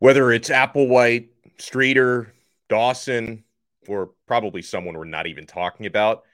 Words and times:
whether 0.00 0.32
it's 0.32 0.48
Applewhite, 0.48 1.28
Streeter, 1.58 2.32
Dawson, 2.68 3.44
or 3.86 4.10
probably 4.26 4.62
someone 4.62 4.96
we're 4.96 5.04
not 5.04 5.26
even 5.26 5.46
talking 5.46 5.86
about, 5.86 6.24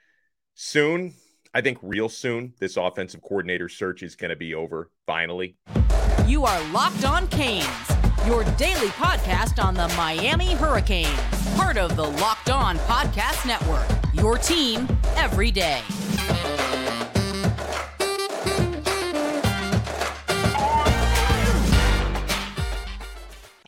soon, 0.55 1.13
I 1.53 1.61
think 1.61 1.77
real 1.81 2.09
soon, 2.09 2.53
this 2.59 2.77
offensive 2.77 3.21
coordinator 3.21 3.69
search 3.69 4.03
is 4.03 4.15
going 4.15 4.29
to 4.29 4.35
be 4.35 4.55
over 4.55 4.89
finally. 5.05 5.57
You 6.25 6.45
are 6.45 6.71
Locked 6.71 7.03
On 7.03 7.27
Canes, 7.27 7.67
your 8.25 8.45
daily 8.55 8.87
podcast 8.89 9.63
on 9.63 9.73
the 9.73 9.89
Miami 9.95 10.53
Hurricanes, 10.53 11.19
part 11.55 11.77
of 11.77 11.95
the 11.97 12.05
Locked 12.05 12.49
On 12.49 12.77
Podcast 12.79 13.45
Network, 13.45 13.87
your 14.13 14.37
team 14.37 14.87
every 15.17 15.51
day. 15.51 15.81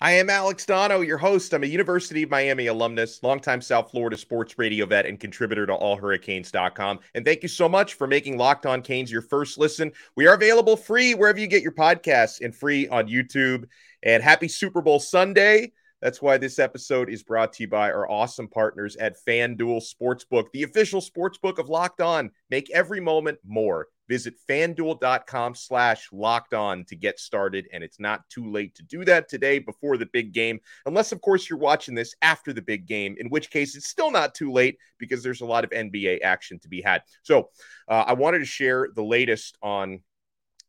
I 0.02 0.12
am 0.14 0.30
Alex 0.30 0.66
Donno, 0.66 1.02
your 1.02 1.18
host. 1.18 1.54
I'm 1.54 1.64
a 1.64 1.68
University 1.68 2.24
of 2.24 2.30
Miami 2.30 2.68
alumnus, 2.68 3.22
longtime 3.22 3.60
South 3.60 3.92
Florida 3.92 4.18
sports 4.18 4.58
radio 4.58 4.86
vet, 4.86 5.06
and 5.06 5.20
contributor 5.20 5.66
to 5.66 5.74
allhurricanes.com. 5.74 7.00
And 7.16 7.26
thank 7.26 7.44
you 7.44 7.50
so 7.50 7.68
much 7.68 7.96
for 7.96 8.08
making 8.08 8.38
Locked 8.38 8.66
On 8.66 8.82
Canes 8.82 9.12
your 9.12 9.22
first 9.22 9.58
listen. 9.58 9.92
We 10.16 10.26
are 10.26 10.36
available 10.36 10.78
free 10.78 11.16
wherever 11.16 11.38
you 11.38 11.48
get 11.48 11.64
your 11.64 11.74
podcasts 11.74 12.40
and 12.40 12.56
free 12.56 12.88
on 12.88 13.10
YouTube. 13.10 13.66
And 14.02 14.24
happy 14.24 14.48
Super 14.48 14.82
Bowl 14.82 15.02
Sunday. 15.02 15.74
That's 16.02 16.22
why 16.22 16.38
this 16.38 16.60
episode 16.60 17.10
is 17.10 17.24
brought 17.24 17.52
to 17.54 17.64
you 17.64 17.68
by 17.68 17.92
our 17.92 18.10
awesome 18.10 18.48
partners 18.48 18.96
at 18.96 19.18
FanDuel 19.28 19.84
Sportsbook, 19.84 20.46
the 20.54 20.64
official 20.64 21.02
sportsbook 21.02 21.58
of 21.58 21.68
Locked 21.68 22.00
On. 22.00 22.32
Make 22.50 22.70
every 22.70 23.02
moment 23.02 23.40
more. 23.46 23.88
Visit 24.10 24.34
fanduel.com 24.50 25.54
slash 25.54 26.10
locked 26.12 26.56
on 26.56 26.84
to 26.86 26.96
get 26.96 27.20
started. 27.20 27.68
And 27.72 27.84
it's 27.84 28.00
not 28.00 28.28
too 28.28 28.52
late 28.52 28.74
to 28.76 28.84
do 28.84 29.06
that 29.06 29.30
today 29.30 29.60
before 29.60 29.98
the 29.98 30.08
big 30.08 30.34
game, 30.34 30.60
unless, 30.88 31.12
of 31.12 31.22
course, 31.22 31.48
you're 31.48 31.60
watching 31.60 31.94
this 31.94 32.16
after 32.24 32.52
the 32.52 32.62
big 32.62 32.88
game, 32.88 33.16
in 33.20 33.30
which 33.30 33.52
case 33.52 33.76
it's 33.76 33.88
still 33.88 34.10
not 34.10 34.34
too 34.34 34.52
late 34.52 34.80
because 34.98 35.22
there's 35.22 35.42
a 35.42 35.46
lot 35.46 35.64
of 35.64 35.70
NBA 35.70 36.22
action 36.24 36.58
to 36.60 36.68
be 36.68 36.82
had. 36.82 37.04
So 37.22 37.50
uh, 37.88 38.06
I 38.08 38.14
wanted 38.14 38.40
to 38.40 38.46
share 38.46 38.90
the 38.94 39.04
latest 39.04 39.58
on 39.62 40.02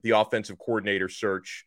the 0.02 0.10
offensive 0.10 0.58
coordinator 0.58 1.08
search. 1.08 1.64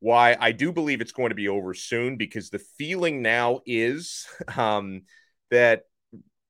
Why 0.00 0.34
I 0.40 0.52
do 0.52 0.72
believe 0.72 1.00
it's 1.00 1.12
going 1.12 1.28
to 1.28 1.34
be 1.34 1.48
over 1.48 1.74
soon 1.74 2.16
because 2.16 2.48
the 2.48 2.58
feeling 2.58 3.22
now 3.22 3.60
is 3.66 4.26
um, 4.56 5.02
that 5.50 5.84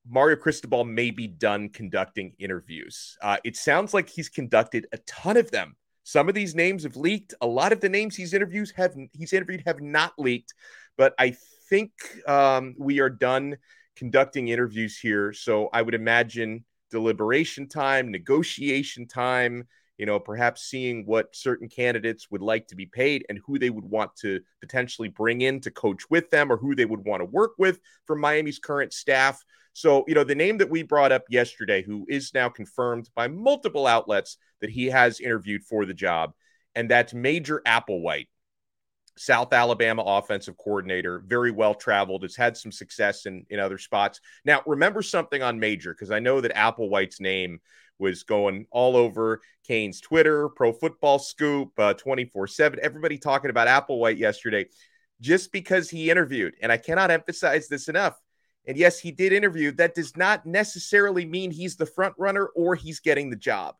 Mario 0.07 0.35
Cristobal 0.35 0.83
may 0.83 1.11
be 1.11 1.27
done 1.27 1.69
conducting 1.69 2.33
interviews. 2.39 3.17
Uh, 3.21 3.37
it 3.43 3.55
sounds 3.55 3.93
like 3.93 4.09
he's 4.09 4.29
conducted 4.29 4.87
a 4.91 4.97
ton 4.99 5.37
of 5.37 5.49
them. 5.51 5.75
Some 6.03 6.27
of 6.27 6.35
these 6.35 6.55
names 6.55 6.83
have 6.83 6.97
leaked. 6.97 7.33
A 7.41 7.47
lot 7.47 7.71
of 7.71 7.79
the 7.79 7.89
names 7.89 8.15
he's 8.15 8.33
interviews 8.33 8.73
have 8.75 8.93
he's 9.13 9.31
interviewed 9.31 9.63
have 9.65 9.81
not 9.81 10.13
leaked. 10.17 10.53
But 10.97 11.13
I 11.17 11.35
think 11.69 11.91
um, 12.27 12.75
we 12.77 12.99
are 12.99 13.09
done 13.09 13.57
conducting 13.95 14.49
interviews 14.49 14.97
here. 14.97 15.31
So 15.31 15.69
I 15.71 15.81
would 15.81 15.95
imagine 15.95 16.65
deliberation 16.91 17.69
time, 17.69 18.11
negotiation 18.11 19.07
time. 19.07 19.67
You 19.97 20.07
know, 20.07 20.19
perhaps 20.19 20.63
seeing 20.63 21.05
what 21.05 21.35
certain 21.35 21.69
candidates 21.69 22.29
would 22.29 22.41
like 22.41 22.67
to 22.67 22.75
be 22.75 22.87
paid 22.87 23.25
and 23.29 23.39
who 23.45 23.57
they 23.57 23.69
would 23.69 23.85
want 23.85 24.15
to 24.17 24.41
potentially 24.59 25.07
bring 25.07 25.41
in 25.41 25.61
to 25.61 25.71
coach 25.71 26.09
with 26.09 26.29
them, 26.31 26.51
or 26.51 26.57
who 26.57 26.75
they 26.75 26.83
would 26.83 27.05
want 27.05 27.21
to 27.21 27.25
work 27.25 27.51
with 27.57 27.79
from 28.05 28.19
Miami's 28.19 28.59
current 28.59 28.91
staff. 28.91 29.41
So, 29.73 30.05
you 30.07 30.13
know, 30.13 30.23
the 30.23 30.35
name 30.35 30.59
that 30.59 30.69
we 30.69 30.83
brought 30.83 31.11
up 31.11 31.23
yesterday, 31.29 31.81
who 31.81 32.05
is 32.07 32.33
now 32.33 32.47
confirmed 32.47 33.09
by 33.15 33.27
multiple 33.27 33.87
outlets 33.87 34.37
that 34.61 34.69
he 34.69 34.85
has 34.87 35.19
interviewed 35.19 35.63
for 35.63 35.85
the 35.85 35.95
job, 35.95 36.33
and 36.75 36.89
that's 36.89 37.13
Major 37.13 37.61
Applewhite, 37.65 38.27
South 39.17 39.51
Alabama 39.51 40.03
offensive 40.03 40.57
coordinator, 40.57 41.23
very 41.25 41.51
well 41.51 41.73
traveled, 41.73 42.21
has 42.21 42.35
had 42.35 42.55
some 42.55 42.71
success 42.71 43.25
in, 43.25 43.45
in 43.49 43.59
other 43.59 43.79
spots. 43.79 44.21
Now, 44.45 44.61
remember 44.67 45.01
something 45.01 45.41
on 45.41 45.59
Major, 45.59 45.93
because 45.93 46.11
I 46.11 46.19
know 46.19 46.39
that 46.41 46.55
Applewhite's 46.55 47.19
name 47.19 47.59
was 47.97 48.23
going 48.23 48.67
all 48.71 48.95
over 48.95 49.41
Canes 49.67 50.01
Twitter, 50.01 50.49
Pro 50.49 50.71
Football 50.71 51.17
Scoop, 51.17 51.71
uh, 51.79 51.93
24 51.95 52.47
7, 52.47 52.79
everybody 52.81 53.17
talking 53.17 53.49
about 53.49 53.67
Applewhite 53.67 54.17
yesterday, 54.17 54.65
just 55.19 55.51
because 55.51 55.89
he 55.89 56.11
interviewed. 56.11 56.53
And 56.61 56.71
I 56.71 56.77
cannot 56.77 57.11
emphasize 57.11 57.67
this 57.67 57.87
enough 57.87 58.19
and 58.65 58.77
yes, 58.77 58.99
he 58.99 59.11
did 59.11 59.33
interview. 59.33 59.71
That 59.71 59.95
does 59.95 60.15
not 60.15 60.45
necessarily 60.45 61.25
mean 61.25 61.51
he's 61.51 61.75
the 61.75 61.85
front 61.85 62.13
runner 62.17 62.45
or 62.55 62.75
he's 62.75 62.99
getting 62.99 63.29
the 63.29 63.35
job. 63.35 63.75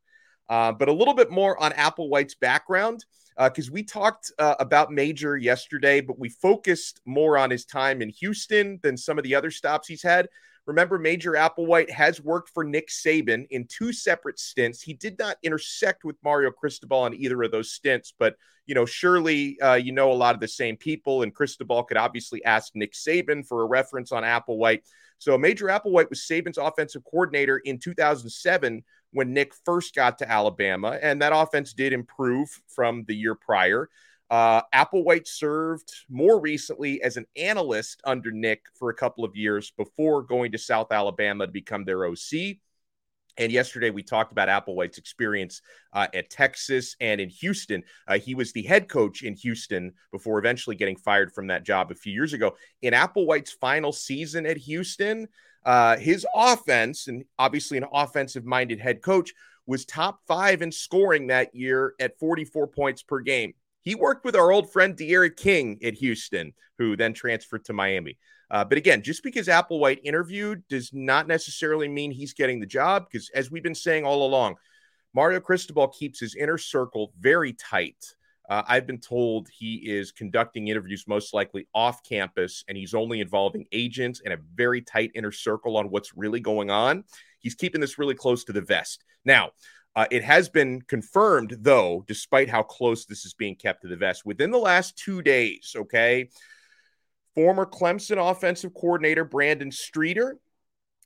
Uh, 0.50 0.72
but 0.72 0.90
a 0.90 0.94
little 0.94 1.14
bit 1.14 1.32
more 1.32 1.62
on 1.62 1.72
Applewhite's 1.72 2.36
background 2.36 3.06
because 3.38 3.70
uh, 3.70 3.74
we 3.74 3.84
talked 3.84 4.32
uh, 4.38 4.56
about 4.60 4.92
Major 4.92 5.38
yesterday, 5.38 6.02
but 6.02 6.20
we 6.20 6.30
focused 6.30 7.02
more 7.06 7.38
on 7.38 7.50
his 7.50 7.66
time 7.66 8.02
in 8.02 8.10
Houston 8.10 8.80
than 8.84 8.98
some 8.98 9.18
of 9.18 9.24
the 9.24 9.34
other 9.34 9.50
stops 9.50 9.88
he's 9.88 10.04
had. 10.04 10.28
Remember, 10.66 10.98
Major 10.98 11.34
Applewhite 11.34 11.90
has 11.90 12.22
worked 12.22 12.50
for 12.50 12.64
Nick 12.64 12.88
Saban 12.88 13.46
in 13.50 13.68
two 13.68 13.92
separate 13.92 14.40
stints. 14.40 14.82
He 14.82 14.94
did 14.94 15.20
not 15.20 15.38
intersect 15.44 16.06
with 16.06 16.16
Mario 16.24 16.52
Cristobal 16.52 17.00
on 17.00 17.14
either 17.14 17.42
of 17.44 17.52
those 17.52 17.72
stints, 17.72 18.14
but 18.18 18.36
you 18.66 18.76
know, 18.76 18.86
surely 18.86 19.60
uh, 19.60 19.74
you 19.74 19.92
know 19.92 20.12
a 20.12 20.14
lot 20.14 20.36
of 20.36 20.42
the 20.42 20.48
same 20.48 20.78
people, 20.78 21.22
and 21.22 21.36
Cristobal 21.36 21.84
could 21.84 21.98
obviously 21.98 22.44
ask 22.46 22.74
Nick 22.76 22.94
Saban 22.94 23.46
for 23.46 23.62
a 23.62 23.66
reference 23.66 24.14
on 24.14 24.24
Applewhite. 24.24 24.84
So, 25.18 25.38
Major 25.38 25.68
Applewhite 25.68 26.10
was 26.10 26.22
Saban's 26.22 26.58
offensive 26.58 27.04
coordinator 27.04 27.58
in 27.58 27.78
2007 27.78 28.84
when 29.12 29.34
Nick 29.34 29.54
first 29.66 29.94
got 29.94 30.18
to 30.20 30.32
Alabama, 30.32 30.98
and 31.02 31.22
that 31.22 31.34
offense 31.36 31.74
did 31.74 31.92
improve 31.92 32.50
from 32.68 33.04
the 33.06 33.16
year 33.16 33.36
prior. 33.36 33.90
Uh, 34.30 34.62
Applewhite 34.74 35.28
served 35.28 35.92
more 36.10 36.40
recently 36.40 37.02
as 37.04 37.18
an 37.18 37.26
analyst 37.36 38.02
under 38.04 38.32
Nick 38.32 38.62
for 38.74 38.90
a 38.90 38.96
couple 38.96 39.24
of 39.24 39.36
years 39.36 39.72
before 39.78 40.24
going 40.24 40.52
to 40.54 40.58
South 40.58 40.92
Alabama 40.92 41.46
to 41.46 41.52
become 41.52 41.86
their 41.86 42.06
OC. 42.06 42.58
And 43.38 43.52
yesterday 43.52 43.90
we 43.90 44.04
talked 44.04 44.32
about 44.32 44.48
Applewhite's 44.48 44.98
experience 44.98 45.62
uh, 45.92 46.08
at 46.14 46.30
Texas 46.30 46.96
and 47.00 47.20
in 47.20 47.30
Houston. 47.30 47.84
Uh, 48.08 48.20
he 48.20 48.36
was 48.36 48.54
the 48.54 48.62
head 48.62 48.88
coach 48.88 49.24
in 49.24 49.34
Houston 49.36 49.94
before 50.12 50.38
eventually 50.38 50.76
getting 50.76 50.98
fired 50.98 51.34
from 51.34 51.48
that 51.48 51.64
job 51.64 51.92
a 51.92 51.96
few 51.96 52.14
years 52.14 52.34
ago. 52.34 52.56
In 52.82 52.94
Applewhite's 52.94 53.52
final 53.52 53.92
season 53.92 54.46
at 54.46 54.58
Houston, 54.58 55.28
uh, 55.66 55.98
his 55.98 56.28
offense, 56.36 57.08
and 57.08 57.24
obviously 57.40 57.78
an 57.78 57.86
offensive 57.92 58.46
minded 58.46 58.80
head 58.80 59.02
coach, 59.02 59.34
was 59.66 59.86
top 59.86 60.20
five 60.28 60.62
in 60.62 60.72
scoring 60.72 61.28
that 61.28 61.56
year 61.56 61.94
at 62.00 62.20
44 62.20 62.68
points 62.68 63.02
per 63.02 63.20
game. 63.20 63.54
He 63.84 63.96
worked 63.96 64.26
with 64.26 64.36
our 64.36 64.52
old 64.52 64.72
friend 64.72 64.96
D'Eriq 64.96 65.38
King 65.38 65.80
at 65.84 65.94
Houston, 65.96 66.54
who 66.78 66.96
then 66.96 67.14
transferred 67.14 67.66
to 67.66 67.74
Miami. 67.74 68.18
Uh, 68.50 68.64
but 68.64 68.78
again, 68.78 69.02
just 69.02 69.24
because 69.24 69.48
Applewhite 69.48 70.00
interviewed 70.04 70.64
does 70.68 70.92
not 70.94 71.28
necessarily 71.28 71.88
mean 71.88 72.12
he's 72.12 72.34
getting 72.34 72.60
the 72.60 72.66
job. 72.66 73.08
Because 73.12 73.30
as 73.32 73.50
we've 73.50 73.64
been 73.64 73.76
saying 73.76 74.06
all 74.06 74.26
along, 74.26 74.56
Mario 75.14 75.40
Cristobal 75.40 75.88
keeps 75.90 76.20
his 76.20 76.36
inner 76.36 76.58
circle 76.58 77.14
very 77.20 77.54
tight. 77.54 78.16
Uh, 78.50 78.62
I've 78.68 78.86
been 78.86 79.00
told 79.00 79.48
he 79.50 79.76
is 79.76 80.12
conducting 80.12 80.68
interviews 80.68 81.06
most 81.08 81.34
likely 81.34 81.68
off 81.74 82.04
campus, 82.04 82.64
and 82.68 82.78
he's 82.78 82.94
only 82.94 83.22
involving 83.22 83.66
agents 83.72 84.22
and 84.24 84.34
a 84.34 84.40
very 84.56 84.82
tight 84.82 85.12
inner 85.16 85.32
circle 85.32 85.78
on 85.78 85.90
what's 85.90 86.16
really 86.16 86.40
going 86.40 86.70
on. 86.70 87.06
He's 87.40 87.56
keeping 87.56 87.82
this 87.82 87.98
really 87.98 88.16
close 88.16 88.44
to 88.46 88.54
the 88.54 88.62
vest. 88.62 89.04
Now, 89.24 89.52
uh, 89.96 90.08
it 90.10 90.24
has 90.24 90.50
been 90.50 90.82
confirmed, 90.82 91.58
though, 91.60 92.04
despite 92.08 92.50
how 92.50 92.64
close 92.64 93.06
this 93.06 93.26
is 93.26 93.34
being 93.34 93.56
kept 93.56 93.84
to 93.84 93.88
the 93.88 93.96
vest, 93.96 94.26
within 94.26 94.52
the 94.52 94.58
last 94.58 94.98
two 94.98 95.22
days, 95.22 95.76
okay, 95.76 96.30
former 97.36 97.66
Clemson 97.66 98.18
offensive 98.18 98.74
coordinator 98.74 99.24
Brandon 99.24 99.72
Streeter 99.72 100.38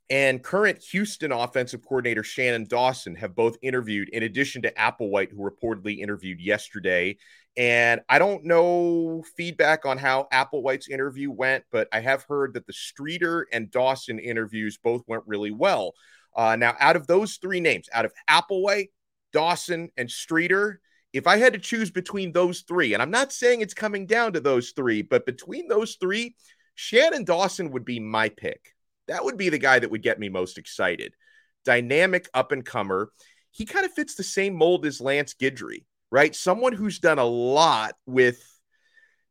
and 0.09 0.41
current 0.41 0.81
Houston 0.91 1.33
offensive 1.33 1.81
coordinator 1.83 2.23
Shannon 2.23 2.65
Dawson 2.65 3.15
have 3.15 3.35
both 3.35 3.57
interviewed, 3.61 4.07
in 4.09 4.23
addition 4.23 4.61
to 4.61 4.71
Applewhite, 4.71 5.31
who 5.31 5.49
reportedly 5.49 5.99
interviewed 5.99 6.39
yesterday. 6.39 7.17
And 7.57 8.01
I 8.07 8.19
don't 8.19 8.45
know 8.45 9.23
feedback 9.35 9.85
on 9.85 9.97
how 9.97 10.27
Applewhite's 10.31 10.87
interview 10.87 11.29
went, 11.31 11.65
but 11.71 11.89
I 11.91 11.99
have 11.99 12.23
heard 12.23 12.53
that 12.53 12.67
the 12.67 12.73
Streeter 12.73 13.47
and 13.51 13.69
Dawson 13.69 14.19
interviews 14.19 14.77
both 14.81 15.01
went 15.07 15.23
really 15.25 15.51
well. 15.51 15.93
Uh, 16.37 16.55
now, 16.55 16.75
out 16.79 16.95
of 16.95 17.07
those 17.07 17.37
three 17.37 17.59
names, 17.59 17.89
out 17.91 18.05
of 18.05 18.13
Applewhite, 18.29 18.91
Dawson, 19.33 19.89
and 19.97 20.09
Streeter, 20.09 20.79
if 21.11 21.25
I 21.25 21.37
had 21.37 21.53
to 21.53 21.59
choose 21.59 21.89
between 21.89 22.31
those 22.31 22.61
three, 22.61 22.93
and 22.93 23.01
I'm 23.01 23.11
not 23.11 23.33
saying 23.33 23.61
it's 23.61 23.73
coming 23.73 24.05
down 24.05 24.33
to 24.33 24.39
those 24.39 24.71
three, 24.71 25.01
but 25.01 25.25
between 25.25 25.67
those 25.67 25.97
three, 25.99 26.35
Shannon 26.75 27.23
Dawson 27.23 27.71
would 27.71 27.85
be 27.85 27.99
my 27.99 28.29
pick. 28.29 28.75
That 29.07 29.23
would 29.23 29.37
be 29.37 29.49
the 29.49 29.57
guy 29.57 29.79
that 29.79 29.89
would 29.89 30.03
get 30.03 30.19
me 30.19 30.29
most 30.29 30.59
excited. 30.59 31.13
Dynamic 31.65 32.29
up 32.35 32.51
and 32.51 32.63
comer. 32.63 33.11
He 33.51 33.65
kind 33.65 33.85
of 33.85 33.93
fits 33.93 34.13
the 34.13 34.23
same 34.23 34.55
mold 34.55 34.85
as 34.85 35.01
Lance 35.01 35.33
Guidry, 35.33 35.85
right? 36.11 36.35
Someone 36.35 36.73
who's 36.73 36.99
done 36.99 37.17
a 37.17 37.25
lot 37.25 37.95
with 38.05 38.43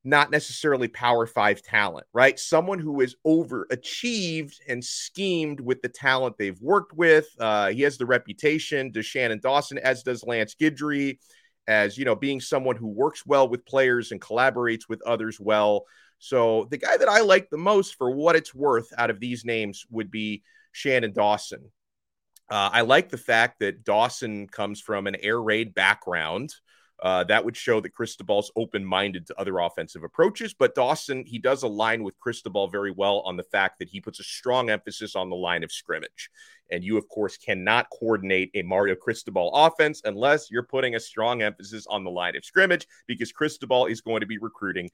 not 0.07 0.31
necessarily 0.31 0.87
power 0.87 1.27
five 1.27 1.61
talent, 1.63 2.07
right? 2.13 2.39
Someone 2.39 2.79
who 2.79 3.01
has 3.01 3.17
overachieved 3.27 4.55
and 4.69 4.83
schemed 4.83 5.61
with 5.61 5.83
the 5.83 5.89
talent 5.89 6.39
they've 6.39 6.61
worked 6.61 6.93
with. 6.93 7.27
Uh, 7.41 7.71
he 7.71 7.83
has 7.83 7.99
the 7.99 8.07
reputation, 8.07 8.93
does 8.93 9.05
Shannon 9.05 9.41
Dawson, 9.41 9.79
as 9.79 10.05
does 10.05 10.25
Lance 10.25 10.55
Guidry, 10.55 11.19
as 11.67 11.99
you 11.99 12.05
know 12.05 12.15
being 12.15 12.41
someone 12.41 12.77
who 12.77 12.87
works 12.87 13.27
well 13.27 13.49
with 13.49 13.67
players 13.67 14.13
and 14.13 14.21
collaborates 14.21 14.89
with 14.89 15.03
others 15.03 15.41
well. 15.41 15.87
So 16.19 16.69
the 16.71 16.79
guy 16.79 16.97
that 16.97 17.09
I 17.09 17.21
like 17.21 17.51
the 17.51 17.59
most 17.59 17.97
for 17.97 18.11
what 18.11 18.37
it's 18.37 18.55
worth 18.55 18.93
out 18.97 19.11
of 19.11 19.19
these 19.21 19.45
names 19.45 19.85
would 19.91 20.11
be 20.11 20.45
Shannon 20.71 21.13
Dawson. 21.13 21.73
Uh, 22.49 22.71
I 22.73 22.83
like 22.83 23.09
the 23.09 23.19
fact 23.19 23.59
that 23.59 23.85
Dawson 23.85 24.47
comes 24.47 24.81
from 24.81 25.09
an 25.09 25.17
air 25.17 25.43
raid 25.43 25.75
background. 25.75 26.55
Uh, 27.03 27.25
that 27.25 27.45
would 27.45 27.57
show 27.57 27.81
that 27.81 27.95
Cristobal's 27.95 28.51
open 28.57 28.85
minded 28.85 29.27
to 29.27 29.39
other 29.39 29.59
offensive 29.59 30.03
approaches. 30.03 30.55
But 30.55 30.75
Dawson, 30.75 31.25
he 31.27 31.39
does 31.39 31.63
align 31.63 32.03
with 32.03 32.19
Cristobal 32.19 32.69
very 32.69 32.91
well 32.91 33.21
on 33.21 33.37
the 33.37 33.43
fact 33.43 33.79
that 33.79 33.89
he 33.89 34.01
puts 34.01 34.19
a 34.19 34.25
strong 34.25 34.71
emphasis 34.71 35.15
on 35.15 35.29
the 35.29 35.37
line 35.37 35.63
of 35.63 35.71
scrimmage. 35.71 36.31
And 36.71 36.83
you, 36.83 36.97
of 36.97 37.09
course, 37.09 37.37
cannot 37.37 37.91
coordinate 37.91 38.51
a 38.55 38.63
Mario 38.63 38.95
Cristobal 38.97 39.53
offense 39.55 40.03
unless 40.05 40.51
you're 40.51 40.65
putting 40.65 40.95
a 40.95 41.01
strong 41.01 41.43
emphasis 41.43 41.87
on 41.89 42.03
the 42.03 42.11
line 42.11 42.35
of 42.35 42.45
scrimmage 42.45 42.87
because 43.07 43.31
Cristobal 43.31 43.87
is 43.87 44.01
going 44.01 44.21
to 44.21 44.27
be 44.27 44.39
recruiting 44.39 44.91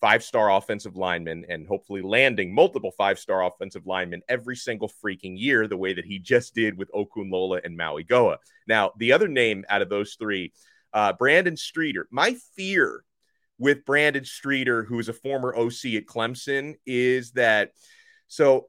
five 0.00 0.22
star 0.22 0.52
offensive 0.52 0.96
linemen 0.96 1.46
and 1.48 1.66
hopefully 1.66 2.02
landing 2.02 2.54
multiple 2.54 2.90
five 2.90 3.18
star 3.18 3.44
offensive 3.46 3.86
linemen 3.86 4.20
every 4.28 4.56
single 4.56 4.90
freaking 5.02 5.38
year, 5.38 5.66
the 5.66 5.76
way 5.76 5.94
that 5.94 6.04
he 6.04 6.18
just 6.18 6.54
did 6.54 6.76
with 6.76 6.90
Okunlola 6.92 7.64
and 7.64 7.78
Mauigoa. 7.78 8.36
Now, 8.66 8.92
the 8.98 9.12
other 9.12 9.28
name 9.28 9.64
out 9.68 9.82
of 9.82 9.88
those 9.88 10.16
three 10.18 10.52
uh, 10.94 11.12
Brandon 11.12 11.56
Streeter. 11.56 12.08
My 12.10 12.36
fear 12.56 13.04
with 13.58 13.84
Brandon 13.84 14.24
Streeter, 14.24 14.84
who 14.84 14.98
is 14.98 15.08
a 15.08 15.12
former 15.12 15.54
OC 15.54 15.96
at 15.96 16.06
Clemson, 16.06 16.74
is 16.86 17.32
that 17.32 17.72
so 18.28 18.68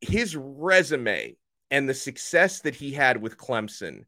his 0.00 0.36
resume 0.36 1.36
and 1.70 1.88
the 1.88 1.94
success 1.94 2.60
that 2.60 2.74
he 2.74 2.92
had 2.92 3.20
with 3.20 3.36
Clemson, 3.36 4.04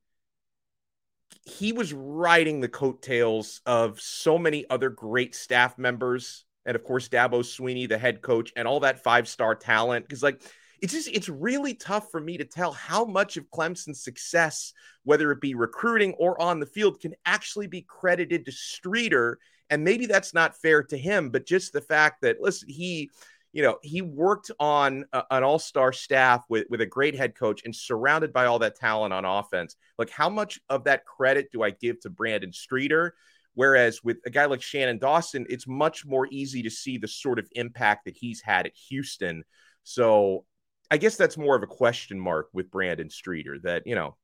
he 1.45 1.73
was 1.73 1.93
riding 1.93 2.61
the 2.61 2.69
coattails 2.69 3.61
of 3.67 4.01
so 4.01 4.39
many 4.39 4.69
other 4.71 4.91
great 4.91 5.35
staff 5.35 5.79
members. 5.79 6.45
And 6.65 6.77
of 6.77 6.85
course, 6.85 7.09
Dabo 7.09 7.41
Swinney, 7.41 7.89
the 7.89 7.99
head 7.99 8.23
coach, 8.23 8.53
and 8.57 8.69
all 8.69 8.81
that 8.81 9.03
five 9.03 9.27
star 9.29 9.55
talent. 9.55 10.07
Because, 10.07 10.23
like, 10.23 10.43
it's 10.81 10.93
just 10.93 11.09
it's 11.09 11.29
really 11.29 11.75
tough 11.75 12.11
for 12.11 12.21
me 12.21 12.39
to 12.39 12.45
tell 12.45 12.73
how 12.73 13.05
much 13.05 13.37
of 13.37 13.51
Clemson's 13.51 14.03
success, 14.03 14.73
whether 15.05 15.31
it 15.33 15.41
be 15.41 15.55
recruiting 15.55 16.15
or 16.15 16.41
on 16.41 16.61
the 16.61 16.67
field, 16.67 17.01
can 17.01 17.15
actually 17.27 17.67
be 17.67 17.83
credited 17.83 18.47
to 18.47 18.53
Streeter. 18.53 19.39
And 19.69 19.85
maybe 19.85 20.07
that's 20.07 20.35
not 20.35 20.57
fair 20.57 20.83
to 20.85 20.99
him, 20.99 21.31
but 21.31 21.47
just 21.47 21.73
the 21.73 21.81
fact 21.81 22.23
that 22.23 22.41
listen, 22.41 22.69
he, 22.69 23.11
you 23.53 23.63
know, 23.63 23.79
he 23.83 24.03
worked 24.03 24.51
on 24.59 25.05
a, 25.13 25.23
an 25.31 25.45
all-star 25.45 25.93
staff 25.93 26.45
with 26.49 26.67
with 26.71 26.81
a 26.81 26.87
great 26.87 27.15
head 27.15 27.35
coach 27.35 27.63
and 27.65 27.75
surrounded 27.75 28.33
by 28.33 28.47
all 28.47 28.59
that 28.61 28.77
talent 28.77 29.13
on 29.13 29.25
offense. 29.25 29.77
Like, 29.99 30.11
how 30.11 30.29
much 30.29 30.61
of 30.69 30.85
that 30.85 31.05
credit 31.05 31.53
do 31.53 31.63
I 31.63 31.71
give 31.71 32.01
to 32.01 32.11
Brandon 32.11 32.53
Streeter? 32.53 33.15
Whereas 33.55 34.03
with 34.03 34.19
a 34.25 34.31
guy 34.31 34.47
like 34.47 34.63
Shannon 34.63 34.99
Dawson, 34.99 35.47
it's 35.51 35.67
much 35.67 36.07
more 36.07 36.27
easy 36.31 36.63
to 36.63 36.71
see 36.71 36.99
the 36.99 37.09
sort 37.09 37.39
of 37.39 37.49
impact 37.53 38.07
that 38.07 38.17
he's 38.17 38.41
had 38.41 38.67
at 38.67 38.75
Houston. 38.89 39.45
So 39.83 40.45
I 40.91 40.97
guess 40.97 41.17
that's 41.17 41.39
more 41.39 41.57
of 41.57 41.63
a 41.63 41.69
question 41.69 42.19
mark 42.19 42.49
with 42.53 42.71
Brandon 42.71 43.11
Streeter 43.11 43.59
that, 43.61 43.87
you 43.87 43.95
know, 43.95 44.17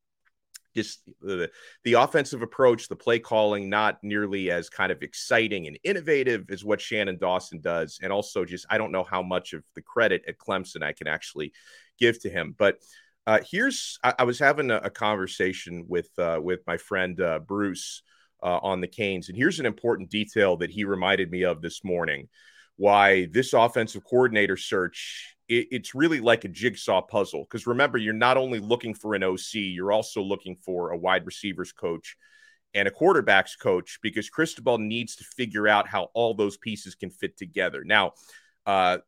just 0.74 1.00
the, 1.22 1.50
the 1.84 1.94
offensive 1.94 2.42
approach, 2.42 2.88
the 2.88 2.96
play 2.96 3.18
calling, 3.18 3.70
not 3.70 3.98
nearly 4.02 4.50
as 4.50 4.68
kind 4.68 4.92
of 4.92 5.02
exciting 5.02 5.66
and 5.66 5.78
innovative 5.82 6.50
as 6.50 6.64
what 6.64 6.80
Shannon 6.80 7.18
Dawson 7.18 7.60
does. 7.60 7.98
And 8.02 8.12
also, 8.12 8.44
just 8.44 8.66
I 8.68 8.78
don't 8.78 8.92
know 8.92 9.04
how 9.04 9.22
much 9.22 9.54
of 9.54 9.64
the 9.74 9.82
credit 9.82 10.22
at 10.28 10.38
Clemson 10.38 10.82
I 10.82 10.92
can 10.92 11.08
actually 11.08 11.52
give 11.98 12.20
to 12.20 12.30
him. 12.30 12.54
But 12.56 12.78
uh, 13.26 13.40
here's 13.50 13.98
I, 14.04 14.14
I, 14.20 14.24
was 14.24 14.38
having 14.38 14.70
a, 14.70 14.76
a 14.76 14.90
conversation 14.90 15.86
with 15.88 16.10
uh, 16.18 16.38
with 16.40 16.60
my 16.66 16.76
friend 16.76 17.20
uh, 17.20 17.40
Bruce 17.40 18.02
uh, 18.42 18.58
on 18.62 18.80
the 18.80 18.86
Canes, 18.86 19.28
and 19.28 19.36
here's 19.36 19.58
an 19.58 19.66
important 19.66 20.10
detail 20.10 20.58
that 20.58 20.70
he 20.70 20.84
reminded 20.84 21.30
me 21.30 21.42
of 21.42 21.62
this 21.62 21.82
morning. 21.82 22.28
Why 22.76 23.26
this 23.26 23.52
offensive 23.52 24.04
coordinator 24.04 24.56
search 24.56 25.36
it, 25.48 25.68
it's 25.70 25.94
really 25.94 26.20
like 26.20 26.44
a 26.44 26.48
jigsaw 26.48 27.02
puzzle. 27.02 27.44
Because 27.44 27.66
remember, 27.66 27.98
you're 27.98 28.14
not 28.14 28.36
only 28.36 28.58
looking 28.58 28.94
for 28.94 29.14
an 29.14 29.22
OC, 29.22 29.54
you're 29.54 29.92
also 29.92 30.22
looking 30.22 30.56
for 30.56 30.90
a 30.90 30.96
wide 30.96 31.26
receivers 31.26 31.72
coach 31.72 32.16
and 32.74 32.86
a 32.86 32.90
quarterbacks 32.90 33.58
coach 33.58 33.98
because 34.02 34.28
Cristobal 34.28 34.78
needs 34.78 35.16
to 35.16 35.24
figure 35.24 35.66
out 35.66 35.88
how 35.88 36.08
all 36.14 36.34
those 36.34 36.56
pieces 36.56 36.94
can 36.94 37.10
fit 37.10 37.36
together. 37.36 37.84
Now, 37.84 38.12
uh, 38.66 38.98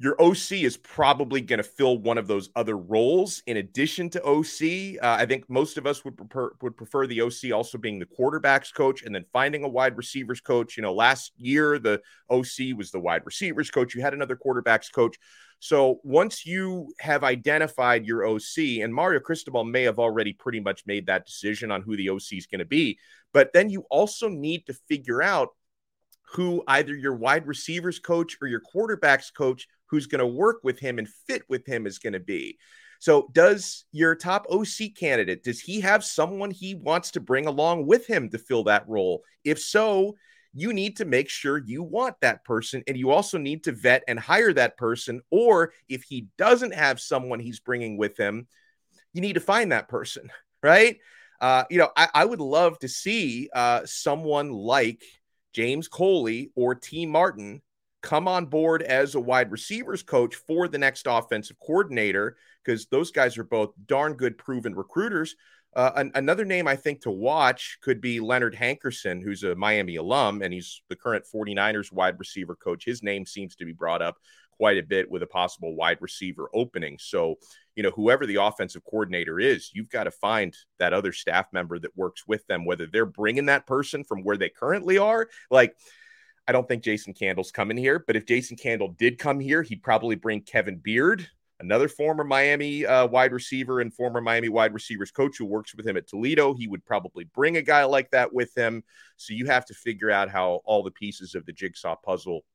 your 0.00 0.20
OC 0.22 0.52
is 0.52 0.76
probably 0.76 1.40
going 1.40 1.56
to 1.56 1.64
fill 1.64 1.98
one 1.98 2.18
of 2.18 2.28
those 2.28 2.50
other 2.54 2.76
roles 2.76 3.42
in 3.46 3.56
addition 3.56 4.08
to 4.10 4.22
OC. 4.22 5.02
Uh, 5.02 5.20
I 5.20 5.26
think 5.26 5.50
most 5.50 5.76
of 5.76 5.88
us 5.88 6.04
would 6.04 6.16
prefer 6.16 6.52
would 6.62 6.76
prefer 6.76 7.08
the 7.08 7.20
OC 7.20 7.52
also 7.52 7.78
being 7.78 7.98
the 7.98 8.06
quarterbacks 8.06 8.72
coach 8.72 9.02
and 9.02 9.12
then 9.12 9.24
finding 9.32 9.64
a 9.64 9.68
wide 9.68 9.96
receivers 9.96 10.40
coach. 10.40 10.76
You 10.76 10.84
know, 10.84 10.94
last 10.94 11.32
year 11.36 11.80
the 11.80 12.00
OC 12.30 12.76
was 12.76 12.92
the 12.92 13.00
wide 13.00 13.22
receivers 13.24 13.72
coach. 13.72 13.96
You 13.96 14.00
had 14.00 14.14
another 14.14 14.36
quarterbacks 14.36 14.92
coach. 14.92 15.16
So 15.58 15.98
once 16.04 16.46
you 16.46 16.92
have 17.00 17.24
identified 17.24 18.06
your 18.06 18.24
OC, 18.24 18.80
and 18.82 18.94
Mario 18.94 19.18
Cristobal 19.18 19.64
may 19.64 19.82
have 19.82 19.98
already 19.98 20.32
pretty 20.32 20.60
much 20.60 20.84
made 20.86 21.06
that 21.06 21.26
decision 21.26 21.72
on 21.72 21.82
who 21.82 21.96
the 21.96 22.10
OC 22.10 22.34
is 22.34 22.46
going 22.46 22.60
to 22.60 22.64
be, 22.64 22.98
but 23.32 23.52
then 23.52 23.68
you 23.68 23.84
also 23.90 24.28
need 24.28 24.66
to 24.66 24.74
figure 24.88 25.20
out 25.20 25.48
who 26.32 26.62
either 26.68 26.94
your 26.94 27.14
wide 27.14 27.46
receivers 27.48 27.98
coach 27.98 28.36
or 28.40 28.46
your 28.46 28.60
quarterbacks 28.60 29.34
coach 29.34 29.66
who's 29.90 30.06
going 30.06 30.20
to 30.20 30.26
work 30.26 30.60
with 30.62 30.78
him 30.78 30.98
and 30.98 31.08
fit 31.08 31.42
with 31.48 31.66
him 31.66 31.86
is 31.86 31.98
going 31.98 32.12
to 32.12 32.20
be. 32.20 32.58
So, 33.00 33.28
does 33.32 33.84
your 33.92 34.14
top 34.14 34.46
OC 34.50 34.94
candidate 34.98 35.44
does 35.44 35.60
he 35.60 35.80
have 35.80 36.04
someone 36.04 36.50
he 36.50 36.74
wants 36.74 37.12
to 37.12 37.20
bring 37.20 37.46
along 37.46 37.86
with 37.86 38.06
him 38.06 38.28
to 38.30 38.38
fill 38.38 38.64
that 38.64 38.88
role? 38.88 39.22
If 39.44 39.60
so, 39.60 40.16
you 40.54 40.72
need 40.72 40.96
to 40.96 41.04
make 41.04 41.28
sure 41.28 41.58
you 41.58 41.82
want 41.82 42.16
that 42.20 42.44
person 42.44 42.82
and 42.88 42.96
you 42.96 43.10
also 43.10 43.38
need 43.38 43.64
to 43.64 43.72
vet 43.72 44.02
and 44.08 44.18
hire 44.18 44.52
that 44.52 44.76
person 44.76 45.20
or 45.30 45.72
if 45.88 46.02
he 46.02 46.26
doesn't 46.38 46.74
have 46.74 47.00
someone 47.00 47.38
he's 47.38 47.60
bringing 47.60 47.96
with 47.96 48.16
him, 48.16 48.48
you 49.12 49.20
need 49.20 49.34
to 49.34 49.40
find 49.40 49.72
that 49.72 49.88
person, 49.88 50.30
right? 50.62 50.98
Uh, 51.40 51.64
you 51.70 51.78
know, 51.78 51.90
I, 51.96 52.08
I 52.14 52.24
would 52.24 52.40
love 52.40 52.78
to 52.80 52.88
see 52.88 53.48
uh, 53.54 53.82
someone 53.84 54.50
like 54.50 55.02
James 55.52 55.86
Coley 55.86 56.50
or 56.56 56.74
Tee 56.74 57.06
Martin 57.06 57.62
come 58.02 58.28
on 58.28 58.46
board 58.46 58.82
as 58.82 59.14
a 59.14 59.20
wide 59.20 59.50
receivers 59.50 60.02
coach 60.02 60.34
for 60.34 60.68
the 60.68 60.78
next 60.78 61.06
offensive 61.08 61.58
coordinator 61.58 62.36
because 62.64 62.86
those 62.86 63.10
guys 63.10 63.38
are 63.38 63.44
both 63.44 63.72
darn 63.86 64.14
good 64.14 64.38
proven 64.38 64.74
recruiters. 64.74 65.34
Uh, 65.74 65.90
an- 65.96 66.12
another 66.14 66.44
name 66.44 66.66
I 66.66 66.76
think 66.76 67.02
to 67.02 67.10
watch 67.10 67.78
could 67.82 68.00
be 68.00 68.20
Leonard 68.20 68.54
Hankerson, 68.54 69.22
who's 69.22 69.42
a 69.42 69.54
Miami 69.54 69.96
alum 69.96 70.42
and 70.42 70.52
he's 70.52 70.82
the 70.88 70.96
current 70.96 71.24
49ers 71.32 71.92
wide 71.92 72.18
receiver 72.18 72.56
coach. 72.56 72.84
His 72.84 73.02
name 73.02 73.26
seems 73.26 73.54
to 73.56 73.64
be 73.64 73.72
brought 73.72 74.02
up 74.02 74.16
quite 74.58 74.78
a 74.78 74.82
bit 74.82 75.10
with 75.10 75.22
a 75.22 75.26
possible 75.26 75.74
wide 75.74 75.98
receiver 76.00 76.48
opening. 76.52 76.98
So, 77.00 77.36
you 77.76 77.82
know, 77.82 77.90
whoever 77.90 78.26
the 78.26 78.42
offensive 78.42 78.82
coordinator 78.84 79.38
is, 79.38 79.70
you've 79.72 79.88
got 79.88 80.04
to 80.04 80.10
find 80.10 80.54
that 80.78 80.92
other 80.92 81.12
staff 81.12 81.46
member 81.52 81.78
that 81.78 81.96
works 81.96 82.26
with 82.26 82.44
them, 82.48 82.64
whether 82.64 82.86
they're 82.86 83.06
bringing 83.06 83.46
that 83.46 83.66
person 83.66 84.02
from 84.02 84.24
where 84.24 84.36
they 84.36 84.48
currently 84.48 84.98
are. 84.98 85.28
Like, 85.50 85.76
I 86.48 86.52
don't 86.52 86.66
think 86.66 86.82
Jason 86.82 87.12
Candle's 87.12 87.50
coming 87.50 87.76
here, 87.76 88.02
but 88.06 88.16
if 88.16 88.24
Jason 88.24 88.56
Candle 88.56 88.96
did 88.98 89.18
come 89.18 89.38
here, 89.38 89.62
he'd 89.62 89.82
probably 89.82 90.16
bring 90.16 90.40
Kevin 90.40 90.78
Beard, 90.78 91.28
another 91.60 91.88
former 91.88 92.24
Miami 92.24 92.86
uh, 92.86 93.06
wide 93.06 93.32
receiver 93.32 93.80
and 93.80 93.92
former 93.92 94.22
Miami 94.22 94.48
wide 94.48 94.72
receivers 94.72 95.10
coach 95.10 95.36
who 95.36 95.44
works 95.44 95.74
with 95.74 95.86
him 95.86 95.98
at 95.98 96.08
Toledo. 96.08 96.54
He 96.54 96.66
would 96.66 96.86
probably 96.86 97.24
bring 97.24 97.58
a 97.58 97.62
guy 97.62 97.84
like 97.84 98.10
that 98.12 98.32
with 98.32 98.56
him. 98.56 98.82
So 99.18 99.34
you 99.34 99.44
have 99.44 99.66
to 99.66 99.74
figure 99.74 100.10
out 100.10 100.30
how 100.30 100.62
all 100.64 100.82
the 100.82 100.90
pieces 100.90 101.34
of 101.34 101.44
the 101.44 101.52
jigsaw 101.52 101.96
puzzle 101.96 102.46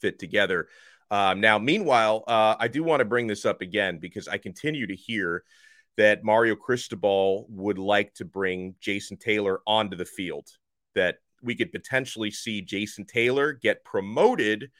fit 0.00 0.18
together. 0.18 0.66
Um, 1.12 1.40
now, 1.40 1.56
meanwhile, 1.60 2.24
uh, 2.26 2.56
I 2.58 2.66
do 2.66 2.82
want 2.82 2.98
to 2.98 3.04
bring 3.04 3.28
this 3.28 3.46
up 3.46 3.60
again 3.60 3.98
because 3.98 4.26
I 4.26 4.38
continue 4.38 4.88
to 4.88 4.96
hear 4.96 5.44
that 5.96 6.24
Mario 6.24 6.56
Cristobal 6.56 7.46
would 7.48 7.78
like 7.78 8.12
to 8.14 8.24
bring 8.24 8.74
Jason 8.80 9.16
Taylor 9.18 9.60
onto 9.68 9.96
the 9.96 10.04
field. 10.04 10.48
That 10.96 11.18
we 11.42 11.54
could 11.54 11.72
potentially 11.72 12.30
see 12.30 12.62
Jason 12.62 13.04
Taylor 13.04 13.52
get 13.52 13.84
promoted 13.84 14.70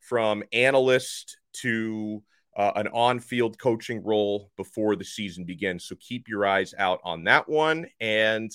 from 0.00 0.42
analyst 0.52 1.38
to 1.62 2.22
uh, 2.56 2.72
an 2.76 2.88
on-field 2.88 3.58
coaching 3.58 4.02
role 4.02 4.50
before 4.56 4.96
the 4.96 5.04
season 5.04 5.44
begins. 5.44 5.84
So 5.84 5.96
keep 6.00 6.28
your 6.28 6.46
eyes 6.46 6.74
out 6.78 7.00
on 7.04 7.24
that 7.24 7.48
one. 7.48 7.86
And 8.00 8.50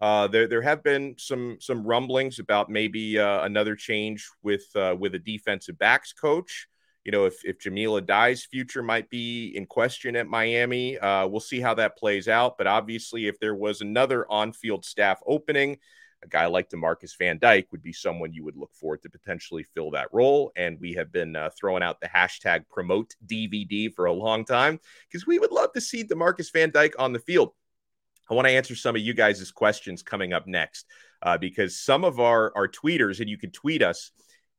uh, 0.00 0.26
there 0.28 0.48
there 0.48 0.62
have 0.62 0.82
been 0.82 1.14
some 1.18 1.56
some 1.60 1.86
rumblings 1.86 2.38
about 2.38 2.68
maybe 2.70 3.18
uh, 3.18 3.44
another 3.44 3.76
change 3.76 4.28
with 4.42 4.64
uh, 4.76 4.96
with 4.98 5.14
a 5.14 5.18
defensive 5.18 5.78
backs 5.78 6.12
coach. 6.12 6.68
You 7.04 7.12
know, 7.12 7.26
if 7.26 7.44
if 7.44 7.58
Jahmile 7.58 8.00
Addae's 8.00 8.44
future 8.44 8.82
might 8.82 9.10
be 9.10 9.52
in 9.54 9.66
question 9.66 10.16
at 10.16 10.26
Miami, 10.26 10.98
uh, 10.98 11.26
we'll 11.26 11.40
see 11.40 11.60
how 11.60 11.74
that 11.74 11.98
plays 11.98 12.28
out. 12.28 12.56
But 12.56 12.66
obviously, 12.66 13.26
if 13.26 13.38
there 13.40 13.54
was 13.54 13.80
another 13.80 14.30
on-field 14.30 14.84
staff 14.84 15.20
opening, 15.26 15.78
a 16.24 16.28
guy 16.28 16.46
like 16.46 16.70
Demarcus 16.70 17.16
Van 17.18 17.38
Dyke 17.38 17.68
would 17.70 17.82
be 17.82 17.92
someone 17.92 18.32
you 18.32 18.44
would 18.44 18.56
look 18.56 18.74
for 18.74 18.96
to 18.96 19.10
potentially 19.10 19.64
fill 19.74 19.90
that 19.92 20.08
role. 20.12 20.52
And 20.56 20.78
we 20.80 20.94
have 20.94 21.12
been 21.12 21.36
uh, 21.36 21.50
throwing 21.58 21.82
out 21.82 22.00
the 22.00 22.08
hashtag 22.08 22.64
promote 22.70 23.14
DVD 23.26 23.92
for 23.92 24.06
a 24.06 24.12
long 24.12 24.44
time 24.44 24.80
because 25.08 25.26
we 25.26 25.38
would 25.38 25.52
love 25.52 25.72
to 25.72 25.80
see 25.80 26.04
Demarcus 26.04 26.52
Van 26.52 26.70
Dyke 26.70 26.94
on 26.98 27.12
the 27.12 27.18
field. 27.18 27.52
I 28.30 28.34
want 28.34 28.48
to 28.48 28.52
answer 28.52 28.74
some 28.74 28.96
of 28.96 29.02
you 29.02 29.12
guys' 29.12 29.50
questions 29.52 30.02
coming 30.02 30.32
up 30.32 30.46
next 30.46 30.86
uh, 31.22 31.36
because 31.36 31.78
some 31.78 32.04
of 32.04 32.20
our, 32.20 32.52
our 32.56 32.68
tweeters, 32.68 33.20
and 33.20 33.28
you 33.28 33.36
can 33.36 33.50
tweet 33.50 33.82
us 33.82 34.12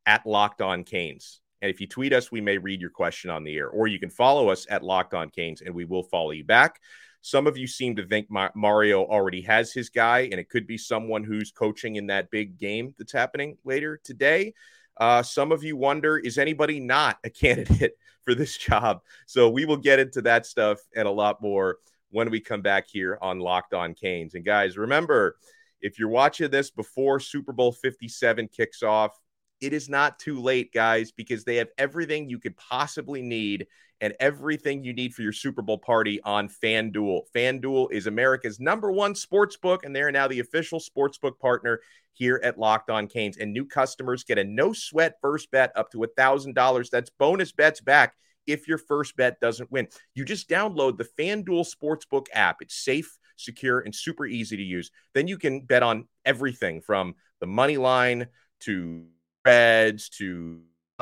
at 0.05 0.25
Locked 0.25 0.62
On 0.62 0.84
Canes. 0.84 1.41
And 1.62 1.72
if 1.72 1.81
you 1.81 1.88
tweet 1.88 2.13
us, 2.13 2.31
we 2.31 2.41
may 2.41 2.60
read 2.60 2.79
your 2.79 2.91
question 2.91 3.31
on 3.31 3.43
the 3.43 3.57
air, 3.57 3.69
or 3.69 3.88
you 3.88 4.00
can 4.00 4.12
follow 4.12 4.50
us 4.50 4.67
at 4.69 4.84
Locked 4.84 5.15
On 5.15 5.29
Canes 5.29 5.62
and 5.62 5.74
we 5.74 5.86
will 5.86 6.03
follow 6.03 6.31
you 6.31 6.43
back. 6.43 6.79
Some 7.25 7.48
of 7.48 7.58
you 7.58 7.65
seem 7.65 7.96
to 7.96 8.05
think 8.05 8.27
Mario 8.29 9.03
already 9.03 9.41
has 9.41 9.74
his 9.74 9.89
guy, 9.89 10.29
and 10.32 10.36
it 10.36 10.48
could 10.48 10.67
be 10.67 10.77
someone 10.77 11.24
who's 11.24 11.50
coaching 11.50 11.96
in 11.96 12.05
that 12.05 12.29
big 12.29 12.60
game 12.60 12.94
that's 13.00 13.12
happening 13.12 13.58
later 13.65 14.00
today. 14.03 14.53
Uh, 14.96 15.24
some 15.24 15.51
of 15.51 15.63
you 15.63 15.75
wonder, 15.75 16.20
is 16.20 16.38
anybody 16.38 16.79
not 16.79 17.17
a 17.24 17.29
candidate 17.32 17.98
for 18.25 18.36
this 18.36 18.55
job? 18.55 19.01
So 19.25 19.50
we 19.50 19.65
will 19.65 19.77
get 19.77 19.98
into 19.98 20.22
that 20.22 20.46
stuff 20.46 20.77
and 20.96 21.08
a 21.08 21.12
lot 21.12 21.41
more 21.41 21.77
when 22.12 22.29
we 22.29 22.39
come 22.39 22.62
back 22.62 22.88
here 22.88 23.17
on 23.20 23.39
Locked 23.39 23.74
On 23.74 23.96
Canes. 23.96 24.36
And 24.36 24.46
guys, 24.46 24.77
remember, 24.77 25.38
if 25.82 25.98
you're 25.98 26.10
watching 26.10 26.51
this 26.51 26.70
before 26.70 27.20
Super 27.20 27.53
Bowl 27.53 27.72
57 27.72 28.50
kicks 28.50 28.84
off, 28.84 29.20
it 29.65 29.74
is 29.74 29.89
not 29.89 30.19
too 30.19 30.39
late, 30.39 30.72
guys, 30.72 31.12
because 31.12 31.43
they 31.43 31.55
have 31.55 31.69
everything 31.79 32.29
you 32.29 32.38
could 32.38 32.55
possibly 32.55 33.24
need 33.24 33.65
and 34.00 34.13
everything 34.19 34.84
you 34.84 34.93
need 34.93 35.15
for 35.15 35.24
your 35.24 35.31
Super 35.31 35.63
Bowl 35.63 35.79
party 35.79 36.22
on 36.22 36.48
FanDuel. 36.48 37.22
FanDuel 37.36 37.91
is 37.91 38.05
America's 38.05 38.60
number 38.60 38.91
one 38.91 39.15
sports 39.15 39.57
book, 39.57 39.84
and 39.84 39.95
they 39.95 40.03
are 40.03 40.12
now 40.12 40.27
the 40.27 40.39
official 40.39 40.79
sports 40.79 41.17
book 41.17 41.39
partner 41.39 41.79
here 42.13 42.39
at 42.43 42.60
Locked 42.60 42.91
On 42.91 43.07
Canes. 43.07 43.38
And 43.38 43.53
new 43.53 43.65
customers 43.65 44.24
get 44.24 44.38
a 44.38 44.43
no 44.43 44.72
sweat 44.72 45.15
first 45.19 45.50
bet 45.50 45.72
up 45.75 45.89
to 45.91 45.98
$1,000. 45.98 46.89
That's 46.91 47.10
bonus 47.10 47.51
bets 47.51 47.81
back 47.81 48.15
if 48.45 48.67
your 48.67 48.77
first 48.77 49.17
bet 49.17 49.39
doesn't 49.39 49.72
win. 49.72 49.88
You 50.13 50.25
just 50.25 50.48
download 50.48 50.98
the 50.98 51.10
FanDuel 51.19 51.65
Sportsbook 51.65 52.27
app. 52.34 52.57
It's 52.62 52.75
safe, 52.75 53.17
secure, 53.36 53.79
and 53.79 53.95
super 53.95 54.27
easy 54.27 54.57
to 54.57 54.63
use. 54.63 54.91
Then 55.15 55.27
you 55.27 55.39
can 55.39 55.62
bet 55.62 55.81
on 55.81 56.07
everything 56.24 56.81
from 56.81 57.15
the 57.39 57.48
money 57.48 57.77
line 57.77 58.27
to 58.62 59.05
spreads 59.46 60.10
to 60.10 60.60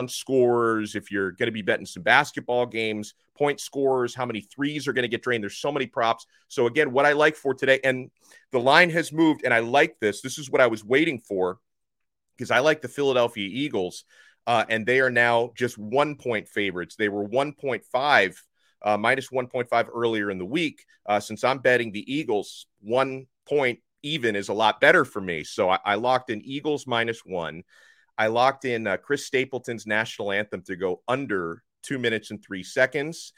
scores, 0.07 0.95
if 0.95 1.11
you're 1.11 1.31
going 1.31 1.47
to 1.47 1.51
be 1.51 1.61
betting 1.61 1.85
some 1.85 2.03
basketball 2.03 2.65
games, 2.65 3.13
point 3.37 3.59
scores, 3.59 4.13
how 4.13 4.25
many 4.25 4.41
threes 4.41 4.87
are 4.87 4.93
going 4.93 5.03
to 5.03 5.09
get 5.09 5.21
drained. 5.21 5.43
There's 5.43 5.57
so 5.57 5.71
many 5.71 5.85
props. 5.85 6.25
So, 6.49 6.67
again, 6.67 6.91
what 6.91 7.05
I 7.05 7.13
like 7.13 7.35
for 7.35 7.53
today, 7.53 7.79
and 7.83 8.09
the 8.51 8.59
line 8.59 8.89
has 8.89 9.13
moved, 9.13 9.43
and 9.45 9.53
I 9.53 9.59
like 9.59 9.99
this. 9.99 10.21
This 10.21 10.37
is 10.37 10.49
what 10.49 10.61
I 10.61 10.67
was 10.67 10.83
waiting 10.83 11.19
for 11.19 11.59
because 12.35 12.51
I 12.51 12.59
like 12.59 12.81
the 12.81 12.87
Philadelphia 12.89 13.47
Eagles, 13.49 14.03
uh, 14.45 14.65
and 14.67 14.85
they 14.85 14.99
are 14.99 15.11
now 15.11 15.51
just 15.55 15.77
one 15.77 16.15
point 16.15 16.49
favorites. 16.49 16.95
They 16.95 17.09
were 17.09 17.25
1.5, 17.25 18.35
uh, 18.81 18.97
minus 18.97 19.29
1.5 19.29 19.87
earlier 19.93 20.31
in 20.31 20.37
the 20.37 20.45
week. 20.45 20.83
Uh, 21.05 21.19
since 21.19 21.43
I'm 21.43 21.59
betting 21.59 21.91
the 21.91 22.13
Eagles, 22.13 22.65
one 22.81 23.27
point 23.47 23.79
even 24.01 24.35
is 24.35 24.49
a 24.49 24.53
lot 24.53 24.81
better 24.81 25.05
for 25.05 25.21
me. 25.21 25.43
So 25.43 25.69
I, 25.69 25.79
I 25.85 25.95
locked 25.95 26.29
in 26.29 26.41
Eagles 26.41 26.85
minus 26.87 27.23
one. 27.23 27.63
I 28.17 28.27
locked 28.27 28.65
in 28.65 28.87
uh, 28.87 28.97
Chris 28.97 29.25
Stapleton's 29.25 29.87
national 29.87 30.31
anthem 30.31 30.61
to 30.63 30.75
go 30.75 31.01
under 31.07 31.63
two 31.83 31.99
minutes 31.99 32.31
and 32.31 32.43
three 32.43 32.63
seconds. 32.63 33.33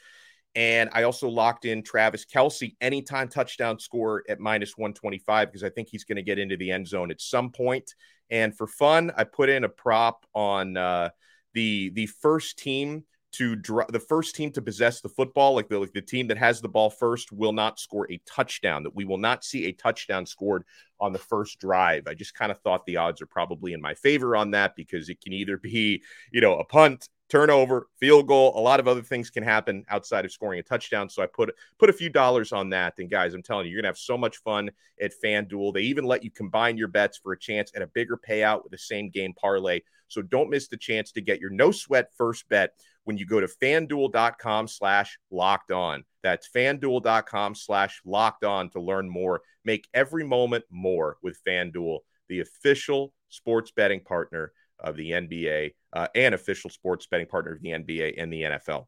And 0.56 0.90
I 0.94 1.04
also 1.04 1.28
locked 1.28 1.66
in 1.66 1.84
Travis 1.84 2.26
Kelce 2.26 2.76
anytime 2.80 3.28
touchdown 3.28 3.78
score 3.78 4.24
at 4.30 4.40
minus 4.40 4.78
125 4.78 5.50
because 5.50 5.64
I 5.64 5.70
think 5.70 5.90
he's 5.90 6.06
going 6.06 6.16
to 6.16 6.22
get 6.22 6.40
into 6.40 6.56
the 6.56 6.72
end 6.72 6.88
zone 6.88 7.12
at 7.12 7.20
some 7.20 7.52
point. 7.52 7.94
And 8.30 8.56
for 8.56 8.66
fun, 8.66 9.12
I 9.18 9.26
put 9.26 9.50
in 9.50 9.66
a 9.66 9.70
prop 9.70 10.26
on 10.34 10.78
uh, 10.78 11.10
the 11.54 11.90
the 11.90 12.08
first 12.08 12.58
team 12.58 13.04
to 13.38 13.56
draw 13.56 13.86
the 13.88 14.00
first 14.00 14.36
team 14.36 14.52
to 14.52 14.62
possess 14.62 15.02
the 15.02 15.10
football, 15.10 15.56
like 15.56 15.70
the 15.70 15.80
like 15.80 15.94
the 15.94 16.02
team 16.02 16.28
that 16.28 16.38
has 16.38 16.62
the 16.62 16.70
ball 16.70 16.90
first, 16.90 17.32
will 17.32 17.54
not 17.54 17.80
score 17.80 18.10
a 18.12 18.20
touchdown. 18.26 18.84
That 18.84 18.96
we 18.96 19.06
will 19.06 19.18
not 19.18 19.44
see 19.44 19.66
a 19.66 19.72
touchdown 19.72 20.26
scored 20.26 20.64
on 21.00 21.14
the 21.14 21.20
first 21.20 21.60
drive. 21.60 22.08
I 22.08 22.14
just 22.14 22.34
kind 22.34 22.52
of 22.52 22.60
thought 22.60 22.86
the 22.86 22.98
odds 22.98 23.22
are 23.22 23.28
probably 23.28 23.74
in 23.74 23.82
my 23.82 23.94
favor 23.94 24.36
on 24.36 24.52
that 24.52 24.76
because 24.76 25.10
it 25.10 25.22
can 25.22 25.34
either 25.34 25.58
be, 25.58 26.02
you 26.32 26.42
know, 26.42 26.58
a 26.58 26.64
punt, 26.64 27.10
turnover, 27.30 27.88
field 28.00 28.28
goal. 28.28 28.54
A 28.56 28.62
lot 28.62 28.80
of 28.80 28.88
other 28.88 29.02
things 29.02 29.30
can 29.30 29.44
happen 29.44 29.84
outside 29.90 30.26
of 30.26 30.32
scoring 30.32 30.60
a 30.60 30.64
touchdown. 30.64 31.10
So 31.10 31.22
I 31.24 31.28
put 31.28 31.54
put 31.80 31.90
a 31.90 31.94
few 31.94 32.10
dollars 32.10 32.52
on 32.52 32.70
that. 32.70 32.94
And 32.98 33.10
guys, 33.10 33.34
I'm 33.34 33.44
telling 33.44 33.66
you, 33.66 33.72
you're 33.72 33.82
gonna 33.82 33.90
have 33.90 33.98
so 33.98 34.18
much 34.18 34.38
fun 34.38 34.72
at 35.02 35.12
FanDuel. 35.24 35.74
They 35.74 35.82
even 35.82 36.06
let 36.06 36.24
you 36.24 36.32
combine 36.32 36.78
your 36.78 36.88
bets 36.88 37.18
for 37.18 37.34
a 37.34 37.40
chance 37.40 37.72
at 37.76 37.82
a 37.82 37.88
bigger 37.88 38.18
payout 38.18 38.64
with 38.64 38.72
the 38.72 38.78
same 38.78 39.10
game 39.10 39.34
parlay. 39.34 39.82
So 40.08 40.22
don't 40.22 40.50
miss 40.50 40.68
the 40.68 40.78
chance 40.78 41.12
to 41.14 41.22
get 41.22 41.40
your 41.40 41.50
no 41.50 41.72
sweat 41.72 42.12
first 42.16 42.48
bet 42.48 42.74
when 43.06 43.18
you 43.18 43.26
go 43.26 43.40
to 43.40 43.48
fanduel.com 43.48 44.68
slash 44.68 45.18
locked 45.32 45.72
on. 45.72 46.04
That's 46.22 46.50
fanduel.com 46.50 47.56
slash 47.56 48.02
locked 48.06 48.44
on 48.44 48.70
to 48.72 48.82
learn 48.82 49.10
more. 49.10 49.42
Make 49.64 49.88
every 49.94 50.26
moment 50.26 50.66
more 50.70 51.18
with 51.24 51.40
FanDuel, 51.48 52.00
the 52.30 52.42
official 52.42 53.14
sports 53.30 53.72
betting 53.72 54.02
partner 54.02 54.52
of 54.80 54.96
the 54.96 55.12
NBA 55.12 55.74
uh, 55.94 56.08
and 56.14 56.36
official 56.36 56.70
sports 56.70 57.08
betting 57.08 57.28
partner 57.28 57.54
of 57.54 57.62
the 57.62 57.70
NBA 57.70 58.16
and 58.18 58.32
the 58.32 58.42
NFL. 58.42 58.88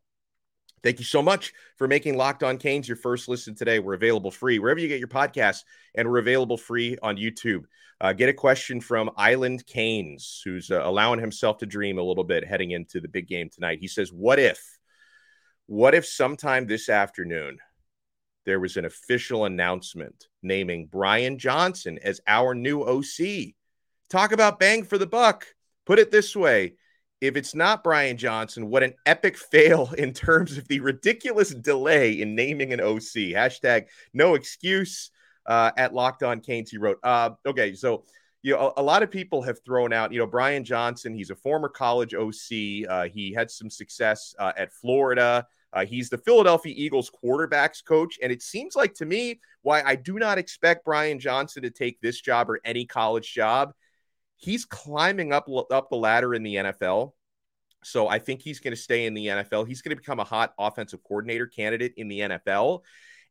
Thank 0.83 0.99
you 0.99 1.05
so 1.05 1.21
much 1.21 1.53
for 1.75 1.87
making 1.87 2.17
Locked 2.17 2.43
On 2.43 2.57
Canes 2.57 2.87
your 2.87 2.97
first 2.97 3.27
listen 3.27 3.55
today. 3.55 3.79
We're 3.79 3.95
available 3.95 4.29
free 4.29 4.59
wherever 4.59 4.79
you 4.79 4.87
get 4.87 4.99
your 4.99 5.07
podcasts, 5.07 5.63
and 5.95 6.07
we're 6.07 6.19
available 6.19 6.57
free 6.57 6.97
on 7.01 7.17
YouTube. 7.17 7.63
Uh, 7.99 8.13
get 8.13 8.29
a 8.29 8.33
question 8.33 8.79
from 8.79 9.09
Island 9.17 9.65
Canes, 9.65 10.41
who's 10.45 10.69
uh, 10.69 10.81
allowing 10.83 11.19
himself 11.19 11.57
to 11.59 11.65
dream 11.65 11.97
a 11.97 12.03
little 12.03 12.23
bit 12.23 12.45
heading 12.45 12.71
into 12.71 12.99
the 12.99 13.07
big 13.07 13.27
game 13.27 13.49
tonight. 13.49 13.79
He 13.81 13.87
says, 13.87 14.13
What 14.13 14.37
if, 14.37 14.61
what 15.65 15.95
if 15.95 16.05
sometime 16.05 16.67
this 16.67 16.89
afternoon 16.89 17.57
there 18.45 18.59
was 18.59 18.77
an 18.77 18.85
official 18.85 19.45
announcement 19.45 20.27
naming 20.43 20.85
Brian 20.85 21.39
Johnson 21.39 21.97
as 22.03 22.21
our 22.27 22.53
new 22.53 22.83
OC? 22.83 23.55
Talk 24.11 24.31
about 24.31 24.59
bang 24.59 24.83
for 24.83 24.99
the 24.99 25.07
buck. 25.07 25.47
Put 25.87 25.97
it 25.97 26.11
this 26.11 26.35
way 26.35 26.75
if 27.21 27.35
it's 27.35 27.55
not 27.55 27.83
Brian 27.83 28.17
Johnson, 28.17 28.69
what 28.69 28.83
an 28.83 28.93
epic 29.05 29.37
fail 29.51 29.91
in 29.97 30.13
terms 30.13 30.57
of 30.57 30.67
the 30.67 30.79
ridiculous 30.79 31.49
delay 31.49 32.21
in 32.21 32.35
naming 32.35 32.73
an 32.73 32.81
OC. 32.81 33.33
Hashtag 33.33 33.85
no 34.13 34.35
excuse 34.35 35.11
uh, 35.45 35.71
at 35.77 35.93
Locked 35.93 36.23
On 36.23 36.39
Canes. 36.39 36.69
He 36.69 36.77
wrote, 36.77 36.99
uh, 37.03 37.31
okay, 37.45 37.73
so 37.73 38.03
you 38.43 38.53
know, 38.53 38.71
a, 38.77 38.83
lot 38.83 39.03
of 39.03 39.11
people 39.11 39.41
have 39.41 39.59
thrown 39.65 39.91
out, 39.91 40.13
you 40.13 40.19
know, 40.19 40.27
Brian 40.27 40.63
Johnson. 40.63 41.13
He's 41.13 41.31
a 41.31 41.35
former 41.35 41.67
college 41.67 42.13
OC. 42.13 42.87
Uh, 42.87 43.07
he 43.11 43.33
had 43.35 43.49
some 43.49 43.69
success 43.69 44.35
uh, 44.39 44.53
at 44.55 44.71
Florida. 44.71 45.45
Uh, 45.73 45.85
he's 45.85 46.09
the 46.09 46.17
Philadelphia 46.17 46.73
Eagles 46.77 47.11
quarterbacks 47.23 47.83
coach. 47.83 48.17
And 48.21 48.31
it 48.31 48.41
seems 48.41 48.75
like 48.75 48.93
to 48.95 49.05
me 49.05 49.39
why 49.63 49.81
I 49.81 49.95
do 49.95 50.17
not 50.17 50.37
expect 50.37 50.85
Brian 50.85 51.19
Johnson 51.19 51.63
to 51.63 51.69
take 51.69 51.99
this 51.99 52.21
job 52.21 52.49
or 52.49 52.61
any 52.63 52.85
college 52.85 53.33
job. 53.33 53.73
He's 54.37 54.65
climbing 54.65 55.33
up 55.33 55.49
up 55.71 55.89
the 55.89 55.97
ladder 55.97 56.33
in 56.33 56.43
the 56.43 56.55
NFL. 56.55 57.13
So 57.83 58.07
I 58.07 58.19
think 58.19 58.41
he's 58.41 58.59
going 58.59 58.75
to 58.75 58.81
stay 58.81 59.05
in 59.05 59.13
the 59.13 59.27
NFL. 59.27 59.67
He's 59.67 59.81
going 59.81 59.95
to 59.95 60.01
become 60.01 60.19
a 60.19 60.23
hot 60.23 60.53
offensive 60.57 61.03
coordinator 61.03 61.47
candidate 61.47 61.93
in 61.97 62.07
the 62.07 62.19
NFL. 62.21 62.81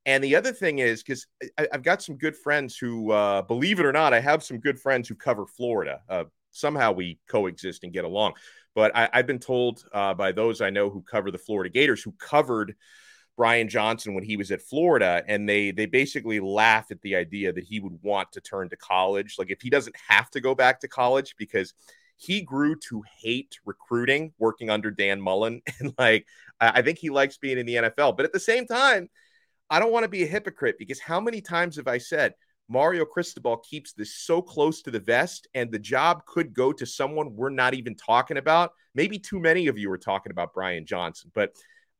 And 0.04 0.22
the 0.22 0.36
other 0.36 0.52
thing 0.52 0.78
is 0.78 1.02
because 1.02 1.26
I've 1.58 1.82
got 1.82 2.00
some 2.00 2.16
good 2.16 2.36
friends 2.36 2.78
who, 2.78 3.10
uh, 3.10 3.42
believe 3.42 3.80
it 3.80 3.86
or 3.86 3.92
not, 3.92 4.14
I 4.14 4.20
have 4.20 4.44
some 4.44 4.60
good 4.60 4.78
friends 4.78 5.08
who 5.08 5.16
cover 5.16 5.46
Florida. 5.46 6.00
Uh, 6.08 6.24
somehow 6.52 6.92
we 6.92 7.18
coexist 7.28 7.84
and 7.84 7.92
get 7.92 8.04
along. 8.04 8.34
But 8.74 8.94
I, 8.94 9.08
have 9.12 9.26
been 9.26 9.38
told 9.38 9.84
uh, 9.92 10.14
by 10.14 10.32
those 10.32 10.60
I 10.60 10.70
know 10.70 10.90
who 10.90 11.02
cover 11.02 11.30
the 11.30 11.38
Florida 11.38 11.70
Gators, 11.70 12.02
who 12.02 12.12
covered 12.12 12.76
Brian 13.36 13.68
Johnson 13.68 14.14
when 14.14 14.24
he 14.24 14.36
was 14.36 14.50
at 14.50 14.62
Florida, 14.62 15.22
and 15.28 15.48
they 15.48 15.70
they 15.70 15.86
basically 15.86 16.40
laugh 16.40 16.90
at 16.90 17.02
the 17.02 17.16
idea 17.16 17.52
that 17.52 17.64
he 17.64 17.80
would 17.80 17.98
want 18.02 18.32
to 18.32 18.40
turn 18.40 18.68
to 18.70 18.76
college. 18.76 19.36
Like 19.38 19.50
if 19.50 19.60
he 19.60 19.70
doesn't 19.70 19.96
have 20.08 20.30
to 20.30 20.40
go 20.40 20.54
back 20.54 20.80
to 20.80 20.88
college 20.88 21.34
because 21.38 21.74
he 22.16 22.40
grew 22.40 22.76
to 22.76 23.02
hate 23.20 23.58
recruiting 23.64 24.32
working 24.38 24.70
under 24.70 24.90
Dan 24.90 25.20
Mullen. 25.20 25.62
And 25.80 25.92
like 25.98 26.26
I 26.58 26.80
think 26.80 26.98
he 26.98 27.10
likes 27.10 27.36
being 27.36 27.58
in 27.58 27.66
the 27.66 27.74
NFL. 27.74 28.16
But 28.16 28.24
at 28.24 28.32
the 28.32 28.40
same 28.40 28.66
time, 28.66 29.10
I 29.68 29.78
don't 29.78 29.92
want 29.92 30.04
to 30.04 30.08
be 30.08 30.22
a 30.22 30.26
hypocrite 30.26 30.76
because 30.78 31.00
how 31.00 31.20
many 31.20 31.42
times 31.42 31.76
have 31.76 31.88
I 31.88 31.98
said 31.98 32.34
Mario 32.68 33.04
Cristobal 33.04 33.58
keeps 33.58 33.92
this 33.92 34.14
so 34.14 34.40
close 34.40 34.80
to 34.82 34.90
the 34.90 35.00
vest 35.00 35.48
and 35.54 35.70
the 35.70 35.78
job 35.78 36.24
could 36.24 36.54
go 36.54 36.72
to 36.72 36.86
someone 36.86 37.36
we're 37.36 37.50
not 37.50 37.74
even 37.74 37.94
talking 37.94 38.38
about? 38.38 38.72
Maybe 38.94 39.18
too 39.18 39.38
many 39.38 39.66
of 39.66 39.76
you 39.76 39.90
are 39.92 39.98
talking 39.98 40.32
about 40.32 40.54
Brian 40.54 40.86
Johnson, 40.86 41.30
but 41.34 41.52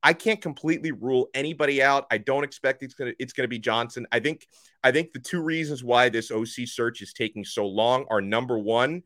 I 0.07 0.13
can't 0.13 0.41
completely 0.41 0.93
rule 0.93 1.31
anybody 1.35 1.83
out. 1.83 2.07
I 2.13 2.19
don't 2.19 2.45
expect 2.45 2.85
it's 2.85 2.95
gonna 2.95 3.15
it's 3.19 3.33
gonna 3.33 3.49
be 3.49 3.59
Johnson. 3.59 4.07
I 4.13 4.21
think 4.21 4.47
I 4.85 4.93
think 4.93 5.13
the 5.13 5.19
two 5.19 5.43
reasons 5.43 5.83
why 5.83 6.11
this 6.11 6.31
OC 6.31 6.69
search 6.69 7.03
is 7.03 7.13
taking 7.13 7.45
so 7.45 7.67
long 7.67 8.05
are 8.09 8.21
number 8.21 8.57
one, 8.57 9.03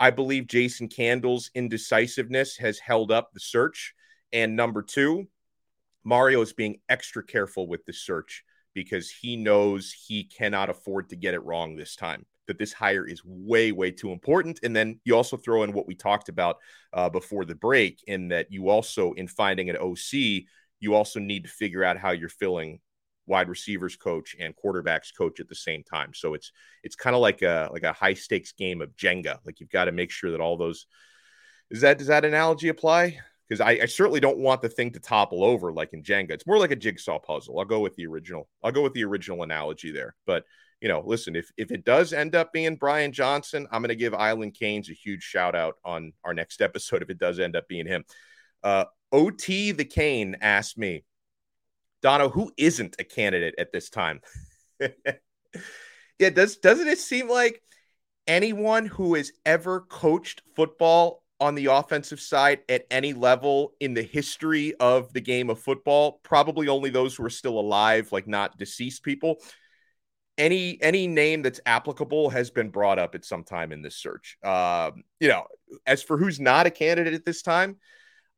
I 0.00 0.10
believe 0.10 0.48
Jason 0.48 0.88
Candle's 0.88 1.52
indecisiveness 1.54 2.56
has 2.56 2.80
held 2.80 3.12
up 3.12 3.30
the 3.32 3.38
search, 3.38 3.94
and 4.32 4.56
number 4.56 4.82
two, 4.82 5.28
Mario 6.02 6.40
is 6.40 6.52
being 6.52 6.80
extra 6.88 7.22
careful 7.22 7.68
with 7.68 7.84
the 7.84 7.92
search 7.92 8.42
because 8.74 9.08
he 9.10 9.36
knows 9.36 9.92
he 9.92 10.24
cannot 10.24 10.70
afford 10.70 11.10
to 11.10 11.16
get 11.16 11.34
it 11.34 11.44
wrong 11.44 11.76
this 11.76 11.94
time. 11.94 12.26
That 12.48 12.58
this 12.58 12.72
hire 12.72 13.06
is 13.06 13.22
way, 13.24 13.70
way 13.72 13.92
too 13.92 14.10
important. 14.10 14.60
And 14.62 14.74
then 14.74 15.00
you 15.04 15.14
also 15.14 15.36
throw 15.36 15.62
in 15.62 15.72
what 15.72 15.86
we 15.86 15.94
talked 15.94 16.28
about 16.28 16.56
uh, 16.92 17.08
before 17.08 17.44
the 17.44 17.54
break, 17.54 18.02
in 18.06 18.28
that 18.28 18.50
you 18.50 18.68
also, 18.68 19.12
in 19.12 19.28
finding 19.28 19.70
an 19.70 19.76
OC, 19.76 20.44
you 20.80 20.94
also 20.94 21.20
need 21.20 21.44
to 21.44 21.50
figure 21.50 21.84
out 21.84 21.98
how 21.98 22.10
you're 22.10 22.28
filling 22.28 22.80
wide 23.26 23.48
receivers 23.48 23.96
coach 23.96 24.34
and 24.38 24.54
quarterbacks 24.56 25.16
coach 25.16 25.40
at 25.40 25.48
the 25.48 25.54
same 25.54 25.82
time. 25.82 26.12
So 26.14 26.34
it's 26.34 26.52
it's 26.82 26.96
kind 26.96 27.14
of 27.14 27.22
like 27.22 27.42
a 27.42 27.68
like 27.72 27.84
a 27.84 27.92
high 27.92 28.14
stakes 28.14 28.52
game 28.52 28.82
of 28.82 28.96
Jenga. 28.96 29.38
Like 29.44 29.60
you've 29.60 29.70
got 29.70 29.86
to 29.86 29.92
make 29.92 30.10
sure 30.10 30.30
that 30.32 30.40
all 30.40 30.56
those 30.56 30.86
is 31.70 31.80
that 31.80 31.98
does 31.98 32.08
that 32.08 32.24
analogy 32.24 32.68
apply? 32.68 33.18
Because 33.48 33.60
I, 33.60 33.82
I, 33.82 33.86
certainly 33.86 34.20
don't 34.20 34.38
want 34.38 34.62
the 34.62 34.68
thing 34.68 34.92
to 34.92 35.00
topple 35.00 35.44
over 35.44 35.72
like 35.72 35.92
in 35.92 36.02
Jenga. 36.02 36.30
It's 36.30 36.46
more 36.46 36.58
like 36.58 36.70
a 36.70 36.76
jigsaw 36.76 37.18
puzzle. 37.18 37.58
I'll 37.58 37.66
go 37.66 37.80
with 37.80 37.94
the 37.96 38.06
original. 38.06 38.48
I'll 38.62 38.72
go 38.72 38.82
with 38.82 38.94
the 38.94 39.04
original 39.04 39.42
analogy 39.42 39.92
there. 39.92 40.14
But 40.26 40.44
you 40.82 40.88
know, 40.88 41.00
listen, 41.06 41.36
if 41.36 41.50
if 41.56 41.70
it 41.70 41.84
does 41.84 42.12
end 42.12 42.34
up 42.34 42.52
being 42.52 42.74
Brian 42.74 43.12
Johnson, 43.12 43.68
I'm 43.70 43.82
going 43.82 43.90
to 43.90 43.94
give 43.94 44.14
Island 44.14 44.54
Canes 44.54 44.90
a 44.90 44.94
huge 44.94 45.22
shout 45.22 45.54
out 45.54 45.76
on 45.84 46.12
our 46.24 46.34
next 46.34 46.60
episode 46.60 47.02
if 47.02 47.08
it 47.08 47.18
does 47.18 47.38
end 47.38 47.54
up 47.54 47.68
being 47.68 47.86
him. 47.86 48.04
Uh, 48.64 48.86
OT 49.12 49.70
the 49.70 49.84
Cane 49.84 50.36
asked 50.40 50.76
me, 50.76 51.04
Donno, 52.02 52.28
who 52.28 52.52
isn't 52.56 52.96
a 52.98 53.04
candidate 53.04 53.54
at 53.58 53.72
this 53.72 53.90
time? 53.90 54.20
yeah, 56.18 56.30
does 56.30 56.56
doesn't 56.56 56.88
it 56.88 56.98
seem 56.98 57.30
like 57.30 57.62
anyone 58.26 58.86
who 58.86 59.14
has 59.14 59.30
ever 59.46 59.82
coached 59.82 60.42
football 60.56 61.22
on 61.38 61.54
the 61.54 61.66
offensive 61.66 62.20
side 62.20 62.60
at 62.68 62.86
any 62.90 63.12
level 63.12 63.72
in 63.78 63.94
the 63.94 64.02
history 64.02 64.74
of 64.80 65.12
the 65.12 65.20
game 65.20 65.48
of 65.50 65.60
football, 65.60 66.20
probably 66.22 66.68
only 66.68 66.90
those 66.90 67.14
who 67.14 67.24
are 67.24 67.30
still 67.30 67.58
alive, 67.58 68.10
like 68.12 68.28
not 68.28 68.56
deceased 68.58 69.02
people, 69.02 69.36
any 70.42 70.76
any 70.82 71.06
name 71.06 71.42
that's 71.42 71.60
applicable 71.66 72.28
has 72.30 72.50
been 72.50 72.68
brought 72.68 72.98
up 72.98 73.14
at 73.14 73.24
some 73.24 73.44
time 73.44 73.70
in 73.70 73.80
this 73.80 73.96
search. 73.96 74.36
Um, 74.42 75.04
you 75.20 75.28
know, 75.28 75.46
as 75.86 76.02
for 76.02 76.18
who's 76.18 76.40
not 76.40 76.66
a 76.66 76.70
candidate 76.70 77.14
at 77.14 77.24
this 77.24 77.42
time, 77.42 77.76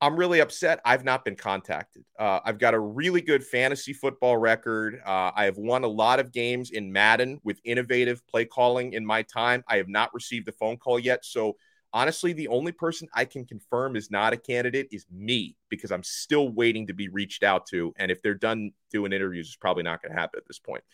I'm 0.02 0.16
really 0.16 0.40
upset. 0.40 0.80
I've 0.84 1.04
not 1.04 1.24
been 1.24 1.34
contacted. 1.34 2.04
Uh, 2.18 2.40
I've 2.44 2.58
got 2.58 2.74
a 2.74 2.78
really 2.78 3.22
good 3.22 3.42
fantasy 3.42 3.94
football 3.94 4.36
record. 4.36 5.00
Uh, 5.04 5.30
I 5.34 5.46
have 5.46 5.56
won 5.56 5.82
a 5.82 5.88
lot 5.88 6.20
of 6.20 6.30
games 6.30 6.72
in 6.72 6.92
Madden 6.92 7.40
with 7.42 7.58
innovative 7.64 8.26
play 8.26 8.44
calling 8.44 8.92
in 8.92 9.06
my 9.06 9.22
time. 9.22 9.64
I 9.66 9.78
have 9.78 9.88
not 9.88 10.12
received 10.12 10.46
a 10.48 10.52
phone 10.52 10.76
call 10.76 10.98
yet. 10.98 11.24
So, 11.24 11.56
honestly, 11.94 12.34
the 12.34 12.48
only 12.48 12.72
person 12.72 13.08
I 13.14 13.24
can 13.24 13.46
confirm 13.46 13.96
is 13.96 14.10
not 14.10 14.34
a 14.34 14.36
candidate 14.36 14.88
is 14.92 15.06
me 15.10 15.56
because 15.70 15.90
I'm 15.90 16.02
still 16.02 16.50
waiting 16.50 16.88
to 16.88 16.92
be 16.92 17.08
reached 17.08 17.42
out 17.42 17.64
to. 17.68 17.94
And 17.96 18.10
if 18.10 18.20
they're 18.20 18.34
done 18.34 18.72
doing 18.90 19.14
interviews, 19.14 19.46
it's 19.46 19.56
probably 19.56 19.84
not 19.84 20.02
going 20.02 20.12
to 20.12 20.20
happen 20.20 20.36
at 20.36 20.46
this 20.46 20.58
point. 20.58 20.84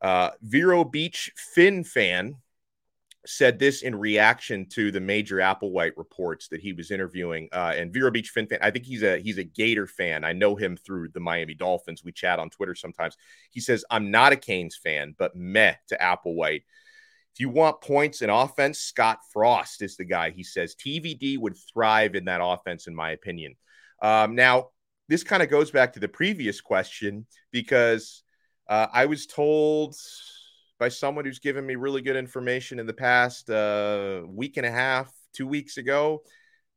Uh, 0.00 0.30
Vero 0.42 0.84
Beach 0.84 1.32
Finn 1.36 1.84
fan 1.84 2.36
said 3.26 3.58
this 3.58 3.82
in 3.82 3.94
reaction 3.94 4.66
to 4.68 4.90
the 4.90 5.00
major 5.00 5.36
Applewhite 5.36 5.96
reports 5.96 6.48
that 6.48 6.60
he 6.60 6.72
was 6.72 6.90
interviewing. 6.90 7.48
Uh, 7.52 7.72
and 7.76 7.92
Vero 7.92 8.10
Beach 8.10 8.30
Finn 8.30 8.46
fan, 8.46 8.58
I 8.60 8.70
think 8.70 8.84
he's 8.84 9.02
a 9.02 9.18
he's 9.18 9.38
a 9.38 9.44
Gator 9.44 9.86
fan. 9.86 10.24
I 10.24 10.32
know 10.32 10.56
him 10.56 10.76
through 10.76 11.08
the 11.08 11.20
Miami 11.20 11.54
Dolphins. 11.54 12.02
We 12.04 12.12
chat 12.12 12.38
on 12.38 12.50
Twitter 12.50 12.74
sometimes. 12.74 13.16
He 13.50 13.60
says, 13.60 13.84
"I'm 13.90 14.10
not 14.10 14.32
a 14.32 14.36
Canes 14.36 14.76
fan, 14.76 15.14
but 15.18 15.34
meh 15.34 15.74
to 15.88 15.96
Applewhite." 15.96 16.64
If 17.34 17.40
you 17.40 17.48
want 17.48 17.80
points 17.80 18.22
in 18.22 18.30
offense, 18.30 18.78
Scott 18.78 19.18
Frost 19.32 19.82
is 19.82 19.96
the 19.96 20.04
guy. 20.04 20.30
He 20.30 20.44
says 20.44 20.76
TVD 20.76 21.38
would 21.38 21.56
thrive 21.72 22.14
in 22.14 22.26
that 22.26 22.40
offense, 22.42 22.86
in 22.86 22.94
my 22.94 23.10
opinion. 23.10 23.56
Um, 24.00 24.34
now, 24.34 24.68
this 25.08 25.24
kind 25.24 25.42
of 25.42 25.50
goes 25.50 25.70
back 25.70 25.94
to 25.94 26.00
the 26.00 26.08
previous 26.08 26.60
question 26.60 27.26
because 27.50 28.23
uh, 28.68 28.86
I 28.92 29.06
was 29.06 29.26
told 29.26 29.96
by 30.78 30.88
someone 30.88 31.24
who's 31.24 31.38
given 31.38 31.66
me 31.66 31.76
really 31.76 32.02
good 32.02 32.16
information 32.16 32.78
in 32.78 32.86
the 32.86 32.92
past 32.92 33.48
uh, 33.48 34.22
week 34.26 34.56
and 34.56 34.66
a 34.66 34.70
half, 34.70 35.12
two 35.32 35.46
weeks 35.46 35.76
ago, 35.76 36.22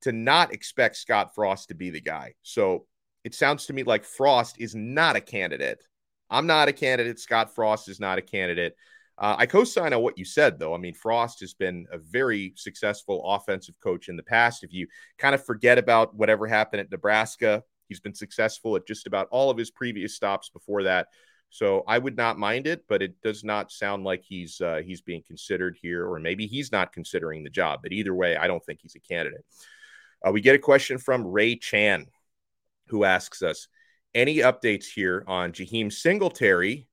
to 0.02 0.12
not 0.12 0.54
expect 0.54 0.96
Scott 0.98 1.34
Frost 1.34 1.70
to 1.70 1.76
be 1.76 1.90
the 1.90 2.02
guy. 2.02 2.34
So 2.44 2.86
it 3.24 3.34
sounds 3.34 3.66
to 3.66 3.74
me 3.74 3.84
like 3.84 4.06
Frost 4.06 4.60
is 4.60 4.76
not 4.76 5.16
a 5.16 5.22
candidate. 5.22 5.84
I'm 6.30 6.48
not 6.48 6.68
a 6.68 6.74
candidate. 6.74 7.20
Scott 7.20 7.56
Frost 7.56 7.90
is 7.90 8.00
not 8.00 8.18
a 8.18 8.22
candidate. 8.22 8.76
Uh, 9.18 9.36
I 9.40 9.46
co 9.48 9.64
sign 9.64 9.94
on 9.94 10.02
what 10.02 10.18
you 10.18 10.26
said, 10.26 10.60
though. 10.60 10.76
I 10.76 10.78
mean, 10.78 10.94
Frost 10.94 11.40
has 11.40 11.54
been 11.56 11.88
a 11.92 11.98
very 11.98 12.54
successful 12.56 13.24
offensive 13.26 13.76
coach 13.82 14.10
in 14.10 14.16
the 14.16 14.24
past. 14.24 14.64
If 14.64 14.74
you 14.74 14.88
kind 15.18 15.34
of 15.34 15.44
forget 15.44 15.78
about 15.80 16.16
whatever 16.16 16.46
happened 16.46 16.82
at 16.82 16.92
Nebraska, 16.92 17.64
he's 17.88 18.00
been 18.00 18.14
successful 18.14 18.76
at 18.76 18.86
just 18.86 19.08
about 19.08 19.28
all 19.32 19.50
of 19.50 19.58
his 19.58 19.72
previous 19.72 20.16
stops 20.16 20.50
before 20.50 20.84
that. 20.84 21.08
So 21.50 21.84
I 21.88 21.98
would 21.98 22.18
not 22.18 22.38
mind 22.38 22.68
it, 22.68 22.84
but 22.88 23.02
it 23.02 23.22
does 23.22 23.44
not 23.44 23.72
sound 23.72 24.04
like 24.04 24.24
he's 24.24 24.60
uh, 24.62 24.82
he's 24.86 25.02
being 25.02 25.24
considered 25.26 25.78
here, 25.82 26.08
or 26.08 26.20
maybe 26.20 26.46
he's 26.46 26.72
not 26.72 26.94
considering 26.94 27.44
the 27.44 27.50
job. 27.50 27.80
But 27.82 27.94
either 27.94 28.14
way, 28.14 28.36
I 28.36 28.48
don't 28.48 28.64
think 28.64 28.80
he's 28.82 28.96
a 28.96 29.00
candidate. 29.00 29.46
Uh, 30.26 30.32
we 30.32 30.42
get 30.42 30.56
a 30.56 30.60
question 30.60 30.98
from 30.98 31.26
Ray 31.26 31.56
Chan, 31.56 32.08
who 32.88 33.04
asks 33.04 33.42
us 33.42 33.68
any 34.14 34.38
updates 34.38 34.86
here 34.86 35.24
on 35.28 35.52
Jaheim 35.52 35.92
Singletary 35.92 36.88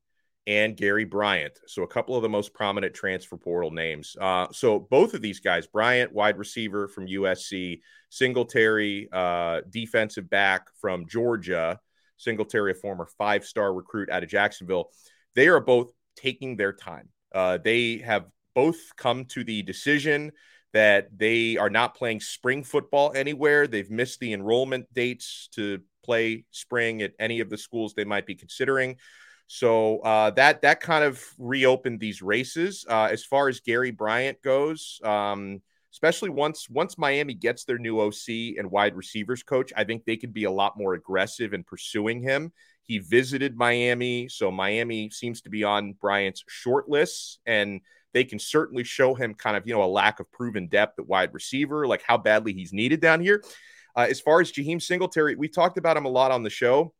and 0.47 0.77
Gary 0.77 1.05
Bryant. 1.05 1.59
So 1.67 1.83
a 1.83 1.89
couple 1.89 2.17
of 2.17 2.23
the 2.23 2.29
most 2.29 2.53
prominent 2.53 2.95
transfer 2.95 3.37
portal 3.37 3.71
names. 3.71 4.15
Uh, 4.21 4.49
so 4.53 4.79
both 4.79 5.15
of 5.15 5.23
these 5.23 5.41
guys, 5.41 5.67
Bryant, 5.67 6.13
wide 6.13 6.39
receiver 6.39 6.87
from 6.87 7.07
USC, 7.07 7.81
Singletary, 8.11 9.09
uh, 9.11 9.63
defensive 9.71 10.29
back 10.29 10.67
from 10.81 11.07
Georgia. 11.09 11.81
Singletary, 12.17 12.73
a 12.73 12.75
former 12.75 13.07
five 13.19 13.45
star 13.45 13.73
recruit 13.73 14.11
out 14.11 14.23
of 14.23 14.29
Jacksonville, 14.29 14.91
they 15.35 15.49
are 15.49 15.61
both 15.61 15.93
taking 16.17 16.57
their 16.57 16.73
time. 16.73 17.09
Uh, 17.35 17.59
they 17.59 17.99
have 17.99 18.27
both 18.55 18.79
come 18.97 19.25
to 19.27 19.45
the 19.45 19.63
decision 19.63 20.33
that 20.73 21.09
they 21.17 21.57
are 21.57 21.71
not 21.71 21.95
playing 21.95 22.21
spring 22.21 22.65
football 22.65 23.13
anywhere. 23.15 23.67
They've 23.67 23.91
missed 23.91 24.21
the 24.21 24.33
enrollment 24.33 24.93
dates 24.93 25.49
to 25.55 25.81
play 26.05 26.45
spring 26.51 27.03
at 27.03 27.13
any 27.19 27.41
of 27.41 27.49
the 27.49 27.57
schools 27.57 27.95
they 27.95 28.05
might 28.05 28.27
be 28.27 28.35
considering. 28.35 28.97
So 29.47 29.99
uh, 30.01 30.31
that 30.31 30.63
that 30.63 30.81
kind 30.81 31.05
of 31.05 31.23
reopened 31.39 32.01
these 32.01 32.23
races. 32.23 32.85
Uh, 32.89 33.09
as 33.11 33.25
far 33.25 33.49
as 33.49 33.61
Gary 33.61 33.91
Bryant 33.91 34.43
goes, 34.43 35.01
um, 35.05 35.61
especially 35.95 36.29
once 36.29 36.69
once 36.69 36.99
Miami 36.99 37.35
gets 37.35 37.65
their 37.65 37.79
new 37.79 38.01
OC 38.01 38.59
and 38.59 38.69
wide 38.69 38.97
receivers 38.97 39.45
coach. 39.45 39.73
I 39.77 39.85
think 39.85 40.05
they 40.05 40.17
could 40.17 40.35
be 40.35 40.43
a 40.43 40.51
lot 40.51 40.77
more 40.77 40.95
aggressive 40.95 41.55
in 41.55 41.63
pursuing 41.63 42.21
him. 42.21 42.53
He 42.83 42.99
visited 42.99 43.57
Miami, 43.57 44.29
so 44.29 44.51
Miami 44.51 45.09
seems 45.11 45.41
to 45.43 45.51
be 45.51 45.63
on 45.63 45.95
Bryant's 45.95 46.43
short 46.49 46.89
list, 46.89 47.39
and 47.47 47.81
they 48.13 48.25
can 48.25 48.41
certainly 48.41 48.83
show 48.83 49.15
him 49.15 49.35
kind 49.35 49.57
of 49.57 49.69
you 49.69 49.73
know 49.73 49.85
a 49.85 49.87
lack 49.87 50.19
of 50.19 50.31
proven 50.33 50.67
depth 50.67 50.99
at 50.99 51.07
wide 51.07 51.33
receiver, 51.33 51.87
like 51.87 52.03
how 52.05 52.19
badly 52.19 52.53
he's 52.53 52.73
needed 52.73 53.01
down 53.01 53.21
here. 53.21 53.45
Uh, 53.97 54.07
as 54.11 54.21
far 54.21 54.41
as 54.41 54.51
Jaheim 54.51 54.83
Singletary, 54.83 55.37
we 55.37 55.47
talked 55.47 55.79
about 55.79 55.97
him 55.97 56.07
a 56.07 56.11
lot 56.11 56.33
on 56.33 56.43
the 56.43 56.51
show. 56.51 56.93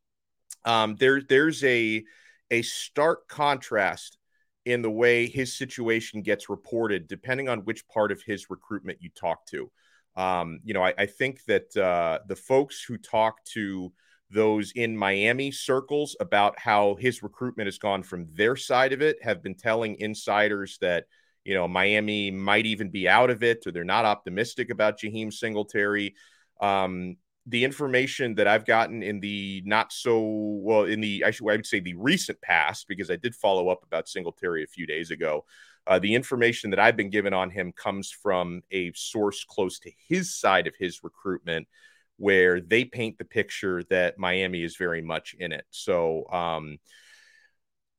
Um, 0.65 0.95
there, 1.01 1.21
there's 1.21 1.65
a 1.65 2.05
a 2.53 2.63
stark 2.63 3.27
contrast 3.27 4.19
in 4.65 4.83
the 4.83 4.91
way 4.91 5.27
his 5.27 5.57
situation 5.57 6.23
gets 6.23 6.49
reported, 6.49 7.07
depending 7.07 7.49
on 7.49 7.61
which 7.61 7.87
part 7.89 8.11
of 8.11 8.23
his 8.23 8.51
recruitment 8.51 8.99
you 9.01 9.11
talk 9.11 9.45
to. 9.47 9.71
Um, 10.17 10.61
you 10.65 10.75
know, 10.75 10.83
I, 10.83 10.95
I 10.97 11.07
think 11.07 11.45
that 11.45 11.77
uh, 11.77 12.21
the 12.27 12.37
folks 12.37 12.83
who 12.83 12.97
talk 12.97 13.45
to 13.47 13.93
those 14.31 14.73
in 14.73 14.97
Miami 14.97 15.51
circles 15.51 16.17
about 16.21 16.59
how 16.59 16.97
his 16.99 17.23
recruitment 17.23 17.67
has 17.67 17.79
gone 17.79 18.03
from 18.03 18.27
their 18.35 18.57
side 18.57 18.93
of 18.93 19.03
it 19.03 19.23
have 19.23 19.43
been 19.43 19.55
telling 19.55 19.97
insiders 20.01 20.79
that, 20.81 21.05
you 21.45 21.55
know, 21.55 21.69
Miami 21.69 22.31
might 22.31 22.67
even 22.67 22.91
be 22.91 23.09
out 23.09 23.31
of 23.31 23.43
it 23.43 23.67
or 23.67 23.73
they're 23.73 23.85
not 23.85 24.05
optimistic 24.05 24.71
about 24.71 24.99
Jaheim 24.99 25.33
Singletary. 25.33 26.15
Um, 26.61 27.17
the 27.47 27.65
information 27.65 28.35
that 28.37 28.49
I've 28.49 28.65
gotten 28.65 29.03
in 29.03 29.21
the 29.21 29.63
not 29.67 29.93
so 29.93 30.21
well 30.63 30.85
in 30.85 31.01
the 31.01 31.25
I, 31.25 31.31
should, 31.31 31.49
I 31.49 31.57
would 31.57 31.67
say 31.67 31.81
the 31.81 31.95
recent 31.95 32.41
past 32.41 32.89
because 32.89 33.11
I 33.11 33.17
did 33.17 33.35
follow 33.35 33.69
up 33.69 33.83
about 33.85 34.09
Singletary 34.09 34.65
a 34.65 34.69
few 34.69 34.87
days 34.87 35.11
ago. 35.11 35.45
Uh, 35.87 35.99
the 35.99 36.15
information 36.15 36.71
that 36.71 36.79
I've 36.79 36.97
been 36.97 37.11
given 37.11 37.35
on 37.35 37.51
him 37.51 37.73
comes 37.73 38.11
from 38.11 38.63
a 38.71 38.93
source 38.95 39.45
close 39.45 39.79
to 39.81 39.91
his 40.09 40.35
side 40.35 40.67
of 40.67 40.75
his 40.79 41.05
recruitment, 41.05 41.69
where 42.17 42.61
they 42.61 42.87
paint 42.87 43.19
the 43.19 43.27
picture 43.27 43.83
that 43.91 44.19
Miami 44.19 44.63
is 44.63 44.77
very 44.77 45.03
much 45.03 45.37
in 45.39 45.53
it. 45.53 45.67
So 45.71 46.27
um, 46.33 46.79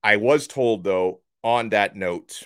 I 0.03 0.15
was 0.15 0.47
told 0.47 0.83
though 0.83 1.21
on 1.43 1.69
that 1.69 1.95
note 1.95 2.41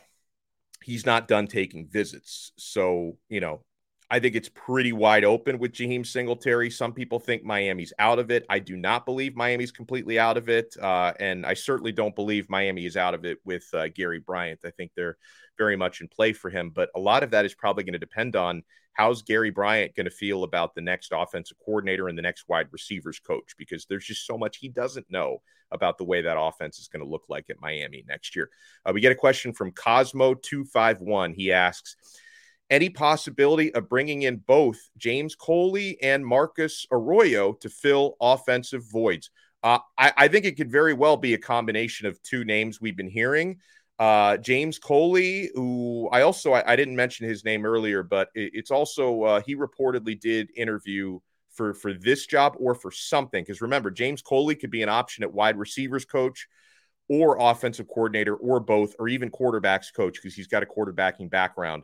he's 0.83 1.05
not 1.05 1.27
done 1.27 1.47
taking 1.47 1.87
visits. 1.87 2.51
So, 2.57 3.17
you 3.29 3.39
know, 3.39 3.61
I 4.11 4.19
think 4.19 4.35
it's 4.35 4.49
pretty 4.49 4.91
wide 4.91 5.23
open 5.23 5.59
with 5.59 5.73
Jaheim 5.73 6.05
Singletary. 6.05 6.71
Some 6.71 6.93
people 6.93 7.19
think 7.19 7.43
Miami's 7.43 7.93
out 7.99 8.17
of 8.17 8.31
it. 8.31 8.43
I 8.49 8.57
do 8.57 8.75
not 8.75 9.05
believe 9.05 9.35
Miami's 9.35 9.71
completely 9.71 10.17
out 10.17 10.35
of 10.35 10.49
it. 10.49 10.75
Uh, 10.81 11.13
and 11.19 11.45
I 11.45 11.53
certainly 11.53 11.91
don't 11.91 12.15
believe 12.15 12.49
Miami 12.49 12.87
is 12.87 12.97
out 12.97 13.13
of 13.13 13.23
it 13.23 13.37
with 13.45 13.67
uh, 13.73 13.87
Gary 13.89 14.19
Bryant. 14.19 14.61
I 14.65 14.71
think 14.71 14.91
they're 14.95 15.17
very 15.59 15.75
much 15.75 16.01
in 16.01 16.07
play 16.07 16.33
for 16.33 16.49
him. 16.49 16.71
But 16.71 16.89
a 16.95 16.99
lot 16.99 17.21
of 17.21 17.31
that 17.31 17.45
is 17.45 17.53
probably 17.53 17.83
going 17.83 17.93
to 17.93 17.99
depend 17.99 18.35
on 18.35 18.63
how's 18.93 19.21
Gary 19.21 19.51
Bryant 19.51 19.95
going 19.95 20.05
to 20.05 20.11
feel 20.11 20.43
about 20.43 20.73
the 20.73 20.81
next 20.81 21.11
offensive 21.15 21.57
coordinator 21.63 22.07
and 22.07 22.17
the 22.17 22.23
next 22.23 22.45
wide 22.49 22.67
receivers 22.71 23.19
coach, 23.19 23.53
because 23.59 23.85
there's 23.85 24.05
just 24.05 24.25
so 24.25 24.39
much 24.39 24.57
he 24.57 24.69
doesn't 24.69 25.11
know 25.11 25.41
about 25.71 25.99
the 25.99 26.03
way 26.03 26.23
that 26.23 26.39
offense 26.39 26.79
is 26.79 26.87
going 26.87 27.03
to 27.03 27.09
look 27.09 27.25
like 27.29 27.45
at 27.51 27.61
Miami 27.61 28.03
next 28.07 28.35
year. 28.35 28.49
Uh, 28.85 28.91
we 28.91 29.01
get 29.01 29.11
a 29.11 29.15
question 29.15 29.53
from 29.53 29.71
Cosmo251. 29.71 31.35
He 31.35 31.51
asks, 31.51 31.95
any 32.69 32.89
possibility 32.89 33.73
of 33.73 33.89
bringing 33.89 34.23
in 34.23 34.37
both 34.37 34.77
James 34.97 35.35
Coley 35.35 36.01
and 36.01 36.25
Marcus 36.25 36.85
Arroyo 36.91 37.53
to 37.53 37.69
fill 37.69 38.15
offensive 38.21 38.83
voids. 38.91 39.31
Uh, 39.63 39.79
I, 39.97 40.13
I, 40.15 40.27
think 40.27 40.45
it 40.45 40.55
could 40.55 40.71
very 40.71 40.93
well 40.93 41.17
be 41.17 41.33
a 41.33 41.37
combination 41.37 42.07
of 42.07 42.21
two 42.21 42.45
names 42.45 42.79
we've 42.79 42.95
been 42.95 43.09
hearing. 43.09 43.57
Uh, 43.97 44.37
James 44.37 44.79
Coley, 44.79 45.51
who 45.53 46.07
I 46.13 46.21
also 46.21 46.53
I, 46.53 46.71
I, 46.71 46.75
didn't 46.77 46.95
mention 46.95 47.27
his 47.27 47.43
name 47.43 47.65
earlier, 47.65 48.01
but 48.01 48.29
it, 48.33 48.51
it's 48.53 48.71
also 48.71 49.23
uh, 49.23 49.41
he 49.41 49.57
reportedly 49.57 50.17
did 50.17 50.49
interview 50.55 51.19
for 51.51 51.73
for 51.73 51.93
this 51.93 52.25
job 52.25 52.55
or 52.57 52.73
for 52.73 52.91
something. 52.91 53.43
Because 53.43 53.61
remember, 53.61 53.91
James 53.91 54.21
Coley 54.21 54.55
could 54.55 54.71
be 54.71 54.81
an 54.81 54.87
option 54.87 55.25
at 55.25 55.33
wide 55.33 55.57
receivers 55.57 56.05
coach 56.05 56.47
or 57.09 57.37
offensive 57.41 57.87
coordinator 57.89 58.35
or 58.35 58.61
both, 58.61 58.95
or 58.99 59.09
even 59.09 59.29
quarterbacks 59.29 59.93
coach 59.93 60.13
because 60.13 60.35
he's 60.35 60.47
got 60.47 60.63
a 60.63 60.65
quarterbacking 60.65 61.29
background. 61.29 61.83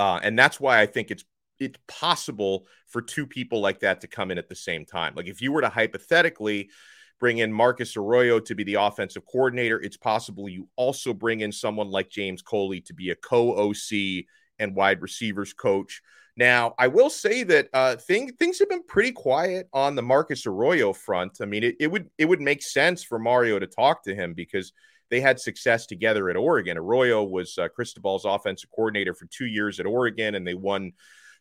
Uh, 0.00 0.18
and 0.22 0.38
that's 0.38 0.58
why 0.58 0.80
I 0.80 0.86
think 0.86 1.10
it's 1.10 1.24
it's 1.58 1.78
possible 1.86 2.66
for 2.86 3.02
two 3.02 3.26
people 3.26 3.60
like 3.60 3.80
that 3.80 4.00
to 4.00 4.06
come 4.06 4.30
in 4.30 4.38
at 4.38 4.48
the 4.48 4.54
same 4.54 4.86
time. 4.86 5.12
Like 5.14 5.26
if 5.26 5.42
you 5.42 5.52
were 5.52 5.60
to 5.60 5.68
hypothetically 5.68 6.70
bring 7.18 7.36
in 7.36 7.52
Marcus 7.52 7.98
Arroyo 7.98 8.40
to 8.40 8.54
be 8.54 8.64
the 8.64 8.76
offensive 8.76 9.26
coordinator, 9.30 9.78
it's 9.78 9.98
possible 9.98 10.48
you 10.48 10.68
also 10.76 11.12
bring 11.12 11.40
in 11.40 11.52
someone 11.52 11.90
like 11.90 12.08
James 12.08 12.40
Coley 12.40 12.80
to 12.82 12.94
be 12.94 13.10
a 13.10 13.14
co-OC 13.14 14.24
and 14.58 14.74
wide 14.74 15.02
receivers 15.02 15.52
coach. 15.52 16.00
Now, 16.34 16.74
I 16.78 16.86
will 16.86 17.10
say 17.10 17.42
that 17.42 17.68
uh, 17.74 17.96
thing, 17.96 18.32
things 18.38 18.58
have 18.60 18.70
been 18.70 18.84
pretty 18.84 19.12
quiet 19.12 19.68
on 19.74 19.96
the 19.96 20.02
Marcus 20.02 20.46
Arroyo 20.46 20.94
front. 20.94 21.38
I 21.42 21.44
mean, 21.44 21.62
it, 21.62 21.76
it 21.78 21.88
would 21.88 22.08
it 22.16 22.24
would 22.24 22.40
make 22.40 22.62
sense 22.62 23.04
for 23.04 23.18
Mario 23.18 23.58
to 23.58 23.66
talk 23.66 24.02
to 24.04 24.14
him 24.14 24.32
because 24.32 24.72
they 25.10 25.20
had 25.20 25.40
success 25.40 25.86
together 25.86 26.30
at 26.30 26.36
Oregon. 26.36 26.78
Arroyo 26.78 27.24
was 27.24 27.58
uh, 27.58 27.68
Cristobal's 27.68 28.24
offensive 28.24 28.70
coordinator 28.70 29.14
for 29.14 29.26
two 29.26 29.46
years 29.46 29.80
at 29.80 29.86
Oregon, 29.86 30.34
and 30.36 30.46
they 30.46 30.54
won 30.54 30.92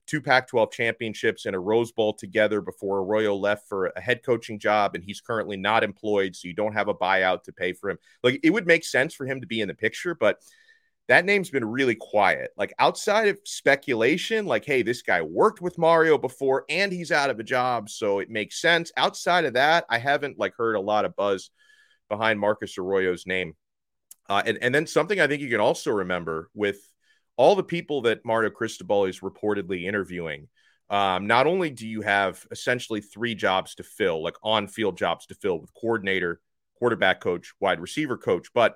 two 0.08 0.21
Pac 0.21 0.47
12 0.47 0.71
championships 0.71 1.45
and 1.45 1.55
a 1.55 1.60
Rose 1.60 1.91
Bowl 1.91 2.13
together 2.13 2.62
before 2.62 2.97
Arroyo 2.99 3.36
left 3.36 3.69
for 3.69 3.88
a 3.95 4.01
head 4.01 4.23
coaching 4.23 4.58
job. 4.58 4.95
And 4.95 5.03
he's 5.03 5.21
currently 5.21 5.55
not 5.55 5.84
employed. 5.84 6.36
So 6.36 6.47
you 6.47 6.55
don't 6.55 6.73
have 6.73 6.88
a 6.88 6.95
buyout 6.95 7.43
to 7.43 7.53
pay 7.53 7.73
for 7.73 7.91
him. 7.91 7.99
Like 8.23 8.39
it 8.43 8.49
would 8.49 8.65
make 8.65 8.84
sense 8.84 9.13
for 9.13 9.27
him 9.27 9.41
to 9.41 9.47
be 9.47 9.62
in 9.62 9.67
the 9.67 9.75
picture, 9.75 10.15
but 10.15 10.39
that 11.10 11.25
name's 11.25 11.51
been 11.51 11.65
really 11.65 11.95
quiet. 11.95 12.51
Like 12.58 12.73
outside 12.79 13.27
of 13.27 13.39
speculation, 13.43 14.47
like, 14.47 14.65
hey, 14.65 14.82
this 14.82 15.03
guy 15.03 15.21
worked 15.21 15.62
with 15.62 15.77
Mario 15.77 16.17
before 16.17 16.65
and 16.69 16.91
he's 16.91 17.12
out 17.12 17.29
of 17.29 17.39
a 17.39 17.43
job. 17.43 17.89
So 17.89 18.19
it 18.19 18.32
makes 18.32 18.60
sense. 18.60 18.91
Outside 18.97 19.45
of 19.45 19.53
that, 19.53 19.86
I 19.89 19.99
haven't 19.99 20.39
like 20.39 20.53
heard 20.55 20.75
a 20.75 20.82
lot 20.82 21.05
of 21.05 21.15
buzz 21.15 21.51
behind 22.10 22.39
Marcus 22.39 22.77
Arroyo's 22.77 23.25
name. 23.25 23.55
Uh, 24.30 24.44
and, 24.46 24.60
and 24.62 24.74
then 24.74 24.86
something 24.86 25.20
I 25.20 25.28
think 25.28 25.42
you 25.42 25.50
can 25.50 25.60
also 25.60 25.92
remember 25.92 26.50
with 26.54 26.78
all 27.36 27.56
the 27.56 27.63
people 27.63 28.02
that 28.04 28.24
Mario 28.24 28.52
Cristobal 28.52 29.06
is 29.06 29.22
reportedly 29.22 29.86
interviewing, 29.86 30.48
um, 30.89 31.28
not 31.28 31.48
only 31.48 31.72
do 31.72 31.88
you 31.88 32.02
have 32.02 32.46
essentially 32.52 33.02
three 33.02 33.34
jobs 33.34 33.76
to 33.76 33.84
fill, 33.84 34.24
like 34.24 34.36
on 34.44 34.68
field 34.68 34.98
jobs 34.98 35.26
to 35.28 35.36
fill 35.36 35.60
with 35.60 35.74
coordinator, 35.74 36.42
quarterback 36.78 37.22
coach, 37.22 37.54
wide 37.60 37.80
receiver 37.80 38.18
coach, 38.18 38.48
but 38.54 38.76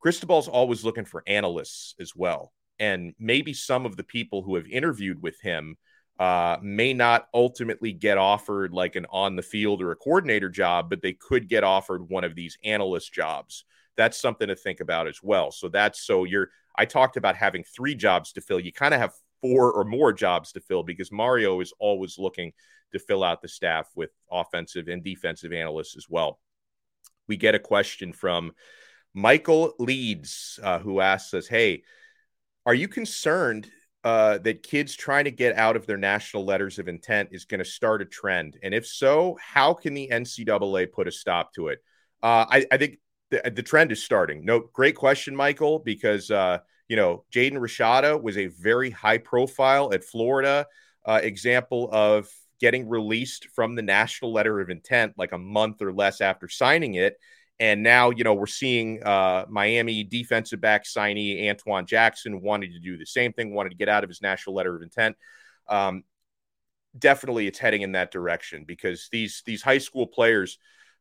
Cristobal's 0.00 0.48
always 0.48 0.84
looking 0.84 1.04
for 1.04 1.22
analysts 1.26 1.94
as 2.00 2.14
well. 2.14 2.52
And 2.78 3.14
maybe 3.18 3.54
some 3.54 3.86
of 3.86 3.96
the 3.96 4.04
people 4.04 4.42
who 4.42 4.54
have 4.56 4.66
interviewed 4.66 5.22
with 5.22 5.40
him 5.40 5.76
uh, 6.18 6.56
may 6.62 6.92
not 6.92 7.26
ultimately 7.34 7.92
get 7.92 8.18
offered 8.18 8.72
like 8.72 8.96
an 8.96 9.06
on 9.10 9.36
the 9.36 9.42
field 9.42 9.82
or 9.82 9.92
a 9.92 9.96
coordinator 9.96 10.48
job, 10.48 10.88
but 10.88 11.02
they 11.02 11.12
could 11.12 11.48
get 11.48 11.64
offered 11.64 12.08
one 12.08 12.24
of 12.24 12.34
these 12.34 12.56
analyst 12.64 13.12
jobs. 13.12 13.64
That's 13.96 14.20
something 14.20 14.48
to 14.48 14.56
think 14.56 14.80
about 14.80 15.08
as 15.08 15.20
well. 15.22 15.50
So 15.50 15.68
that's 15.68 16.00
so 16.02 16.24
you're 16.24 16.50
I 16.76 16.84
talked 16.84 17.16
about 17.16 17.36
having 17.36 17.64
three 17.64 17.94
jobs 17.94 18.32
to 18.32 18.40
fill. 18.40 18.60
You 18.60 18.72
kind 18.72 18.94
of 18.94 19.00
have 19.00 19.12
four 19.40 19.72
or 19.72 19.84
more 19.84 20.12
jobs 20.12 20.52
to 20.52 20.60
fill 20.60 20.82
because 20.82 21.10
Mario 21.12 21.60
is 21.60 21.72
always 21.78 22.18
looking 22.18 22.52
to 22.92 22.98
fill 22.98 23.24
out 23.24 23.42
the 23.42 23.48
staff 23.48 23.88
with 23.94 24.10
offensive 24.30 24.88
and 24.88 25.02
defensive 25.02 25.52
analysts 25.52 25.96
as 25.96 26.06
well. 26.08 26.38
We 27.28 27.36
get 27.36 27.54
a 27.54 27.58
question 27.58 28.12
from 28.12 28.52
Michael 29.14 29.74
Leeds, 29.78 30.60
uh, 30.62 30.78
who 30.78 31.00
asks 31.00 31.34
us, 31.34 31.46
Hey, 31.46 31.82
are 32.66 32.74
you 32.74 32.88
concerned 32.88 33.70
uh, 34.04 34.38
that 34.38 34.62
kids 34.62 34.94
trying 34.94 35.24
to 35.24 35.30
get 35.30 35.56
out 35.56 35.74
of 35.74 35.86
their 35.86 35.96
national 35.96 36.44
letters 36.44 36.78
of 36.78 36.86
intent 36.86 37.30
is 37.32 37.44
going 37.44 37.58
to 37.58 37.64
start 37.64 38.02
a 38.02 38.04
trend? 38.04 38.58
And 38.62 38.74
if 38.74 38.86
so, 38.86 39.38
how 39.40 39.74
can 39.74 39.94
the 39.94 40.10
NCAA 40.12 40.92
put 40.92 41.08
a 41.08 41.12
stop 41.12 41.52
to 41.54 41.68
it? 41.68 41.78
Uh, 42.22 42.46
I, 42.48 42.66
I, 42.70 42.76
think 42.76 42.98
the, 43.30 43.50
the 43.54 43.62
trend 43.62 43.92
is 43.92 44.02
starting. 44.02 44.44
No, 44.44 44.60
great 44.72 44.96
question, 44.96 45.34
Michael, 45.34 45.78
because 45.78 46.30
uh, 46.30 46.58
you 46.88 46.96
know 46.96 47.24
Jaden 47.32 47.58
Rashada 47.58 48.20
was 48.20 48.36
a 48.36 48.46
very 48.46 48.90
high 48.90 49.18
profile 49.18 49.92
at 49.92 50.04
Florida 50.04 50.66
uh, 51.04 51.20
example 51.22 51.88
of 51.92 52.28
getting 52.60 52.88
released 52.88 53.48
from 53.54 53.74
the 53.74 53.82
national 53.82 54.32
letter 54.32 54.60
of 54.60 54.70
intent 54.70 55.12
like 55.16 55.32
a 55.32 55.38
month 55.38 55.82
or 55.82 55.92
less 55.92 56.20
after 56.20 56.48
signing 56.48 56.94
it. 56.94 57.16
And 57.58 57.82
now, 57.82 58.10
you 58.10 58.22
know, 58.22 58.34
we're 58.34 58.46
seeing 58.46 59.02
uh, 59.02 59.46
Miami 59.48 60.04
defensive 60.04 60.60
back 60.60 60.84
signee 60.84 61.48
Antoine 61.48 61.86
Jackson 61.86 62.42
wanted 62.42 62.72
to 62.72 62.80
do 62.80 62.98
the 62.98 63.06
same 63.06 63.32
thing, 63.32 63.54
wanted 63.54 63.70
to 63.70 63.76
get 63.76 63.88
out 63.88 64.04
of 64.04 64.10
his 64.10 64.20
national 64.20 64.56
letter 64.56 64.76
of 64.76 64.82
intent. 64.82 65.16
Um, 65.68 66.04
definitely, 66.98 67.46
it's 67.46 67.58
heading 67.58 67.82
in 67.82 67.92
that 67.92 68.10
direction 68.10 68.64
because 68.66 69.08
these 69.10 69.42
these 69.46 69.62
high 69.62 69.78
school 69.78 70.06
players, 70.06 70.58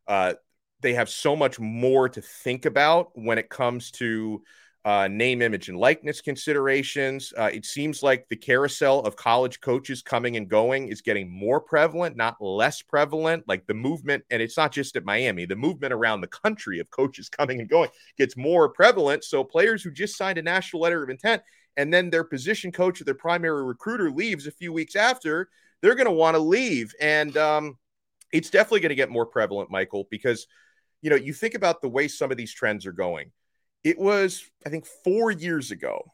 uh, 0.07 0.33
they 0.81 0.93
have 0.93 1.09
so 1.09 1.35
much 1.35 1.59
more 1.59 2.09
to 2.09 2.21
think 2.21 2.65
about 2.65 3.09
when 3.13 3.37
it 3.37 3.49
comes 3.49 3.91
to 3.91 4.41
uh, 4.85 5.07
name, 5.07 5.41
image, 5.41 5.67
and 5.67 5.79
likeness 5.79 6.21
considerations. 6.21 7.33
Uh, 7.35 7.49
it 7.51 7.65
seems 7.65 8.03
like 8.03 8.27
the 8.29 8.35
carousel 8.35 8.99
of 8.99 9.15
college 9.15 9.59
coaches 9.59 10.03
coming 10.03 10.37
and 10.37 10.47
going 10.47 10.89
is 10.89 11.01
getting 11.01 11.27
more 11.27 11.59
prevalent, 11.59 12.15
not 12.15 12.39
less 12.39 12.83
prevalent. 12.83 13.43
Like 13.47 13.65
the 13.65 13.73
movement, 13.73 14.23
and 14.29 14.43
it's 14.43 14.57
not 14.57 14.71
just 14.71 14.95
at 14.95 15.03
Miami, 15.03 15.45
the 15.45 15.55
movement 15.55 15.91
around 15.91 16.21
the 16.21 16.27
country 16.27 16.79
of 16.79 16.91
coaches 16.91 17.29
coming 17.29 17.61
and 17.61 17.69
going 17.69 17.89
gets 18.15 18.37
more 18.37 18.69
prevalent. 18.69 19.23
So 19.23 19.43
players 19.43 19.81
who 19.81 19.89
just 19.89 20.17
signed 20.17 20.37
a 20.37 20.43
national 20.43 20.83
letter 20.83 21.01
of 21.01 21.09
intent 21.09 21.41
and 21.77 21.91
then 21.91 22.11
their 22.11 22.23
position 22.23 22.71
coach 22.71 23.01
or 23.01 23.05
their 23.05 23.15
primary 23.15 23.63
recruiter 23.63 24.11
leaves 24.11 24.45
a 24.45 24.51
few 24.51 24.71
weeks 24.71 24.95
after, 24.95 25.49
they're 25.81 25.95
going 25.95 26.05
to 26.05 26.11
want 26.11 26.35
to 26.35 26.39
leave. 26.39 26.93
And 27.01 27.35
um, 27.37 27.79
it's 28.31 28.51
definitely 28.51 28.81
going 28.81 28.89
to 28.89 28.95
get 28.95 29.09
more 29.09 29.25
prevalent, 29.25 29.71
Michael, 29.71 30.07
because– 30.11 30.45
you 31.01 31.09
know, 31.09 31.15
you 31.15 31.33
think 31.33 31.53
about 31.53 31.81
the 31.81 31.89
way 31.89 32.07
some 32.07 32.31
of 32.31 32.37
these 32.37 32.53
trends 32.53 32.85
are 32.85 32.91
going. 32.91 33.31
It 33.83 33.99
was, 33.99 34.43
I 34.65 34.69
think, 34.69 34.85
four 34.85 35.31
years 35.31 35.71
ago 35.71 36.11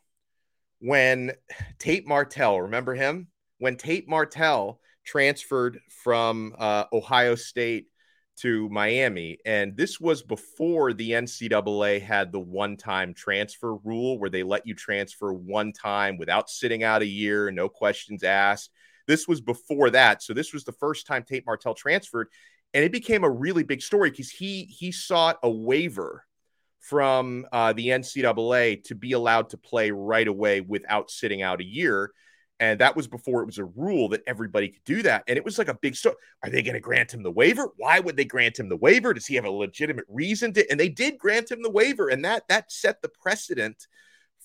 when 0.80 1.32
Tate 1.80 2.08
Martell, 2.08 2.62
remember 2.62 2.96
him? 2.96 3.28
When 3.60 3.78
Tate 3.78 4.10
Martell 4.10 4.82
transferred 5.06 5.80
from 5.90 6.56
uh, 6.58 6.86
Ohio 6.92 7.36
State 7.36 7.88
to 8.38 8.70
Miami. 8.70 9.38
And 9.46 9.76
this 9.78 10.00
was 10.00 10.24
before 10.24 10.94
the 10.94 11.12
NCAA 11.12 12.02
had 12.02 12.32
the 12.32 12.40
one 12.40 12.76
time 12.78 13.14
transfer 13.14 13.76
rule 13.76 14.18
where 14.18 14.30
they 14.30 14.44
let 14.44 14.66
you 14.66 14.74
transfer 14.74 15.32
one 15.34 15.74
time 15.74 16.18
without 16.18 16.50
sitting 16.50 16.84
out 16.84 17.02
a 17.02 17.08
year, 17.08 17.52
no 17.52 17.70
questions 17.70 18.24
asked. 18.24 18.72
This 19.08 19.28
was 19.28 19.42
before 19.42 19.90
that. 19.92 20.24
So 20.24 20.34
this 20.34 20.54
was 20.54 20.64
the 20.64 20.72
first 20.72 21.06
time 21.06 21.24
Tate 21.24 21.46
Martell 21.46 21.76
transferred 21.76 22.30
and 22.74 22.84
it 22.84 22.92
became 22.92 23.24
a 23.24 23.30
really 23.30 23.64
big 23.64 23.82
story 23.82 24.10
because 24.10 24.30
he 24.30 24.64
he 24.64 24.92
sought 24.92 25.38
a 25.44 25.50
waiver 25.50 26.26
from 26.80 27.46
uh, 27.52 27.74
the 27.74 27.90
NCAA 27.90 28.84
to 28.86 28.96
be 28.96 29.12
allowed 29.12 29.50
to 29.50 29.58
play 29.58 29.92
right 29.92 30.28
away 30.28 30.62
without 30.62 31.12
sitting 31.12 31.42
out 31.42 31.62
a 31.62 31.66
year. 31.66 32.12
And 32.60 32.80
that 32.80 32.96
was 32.96 33.08
before 33.08 33.42
it 33.42 33.48
was 33.48 33.58
a 33.58 33.66
rule 33.66 34.10
that 34.10 34.22
everybody 34.28 34.70
could 34.70 34.84
do 34.84 35.02
that. 35.04 35.24
And 35.28 35.38
it 35.38 35.46
was 35.46 35.58
like 35.58 35.68
a 35.68 35.78
big 35.82 35.96
story. 35.96 36.16
Are 36.44 36.50
they 36.50 36.62
going 36.62 36.76
to 36.76 36.80
grant 36.80 37.14
him 37.14 37.24
the 37.24 37.32
waiver? 37.32 37.70
Why 37.78 38.00
would 38.00 38.18
they 38.18 38.26
grant 38.26 38.60
him 38.60 38.70
the 38.70 38.78
waiver? 38.78 39.14
Does 39.14 39.26
he 39.26 39.36
have 39.36 39.46
a 39.46 39.52
legitimate 39.52 40.06
reason 40.08 40.54
to? 40.54 40.70
And 40.70 40.80
they 40.80 40.90
did 40.90 41.18
grant 41.18 41.52
him 41.52 41.64
the 41.64 41.72
waiver, 41.72 42.10
and 42.10 42.24
that 42.26 42.44
that 42.50 42.72
set 42.72 43.02
the 43.02 43.10
precedent 43.10 43.88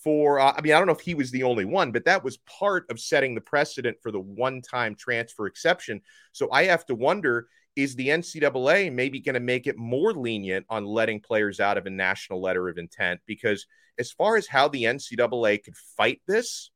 for. 0.02 0.40
Uh, 0.40 0.54
I 0.56 0.60
mean, 0.62 0.72
I 0.72 0.78
don't 0.78 0.86
know 0.86 0.94
if 0.94 1.00
he 1.00 1.14
was 1.14 1.30
the 1.30 1.42
only 1.42 1.66
one, 1.66 1.90
but 1.92 2.04
that 2.06 2.24
was 2.24 2.38
part 2.38 2.84
of 2.90 3.00
setting 3.00 3.34
the 3.34 3.40
precedent 3.40 3.98
for 4.02 4.10
the 4.10 4.20
one-time 4.20 4.94
transfer 4.94 5.46
exception. 5.46 6.00
So 6.32 6.50
I 6.50 6.64
have 6.64 6.86
to 6.86 6.94
wonder 6.94 7.48
is 7.76 7.94
the 7.94 8.08
NCAA 8.08 8.92
maybe 8.92 9.20
going 9.20 9.34
to 9.34 9.40
make 9.40 9.66
it 9.66 9.76
more 9.76 10.12
lenient 10.12 10.66
on 10.68 10.86
letting 10.86 11.20
players 11.20 11.60
out 11.60 11.78
of 11.78 11.86
a 11.86 11.90
national 11.90 12.40
letter 12.40 12.68
of 12.68 12.78
intent? 12.78 13.20
Because 13.26 13.66
as 13.98 14.10
far 14.10 14.36
as 14.36 14.46
how 14.46 14.68
the 14.68 14.84
NCAA 14.84 15.62
could 15.62 15.76
fight 15.76 16.20
this, 16.26 16.70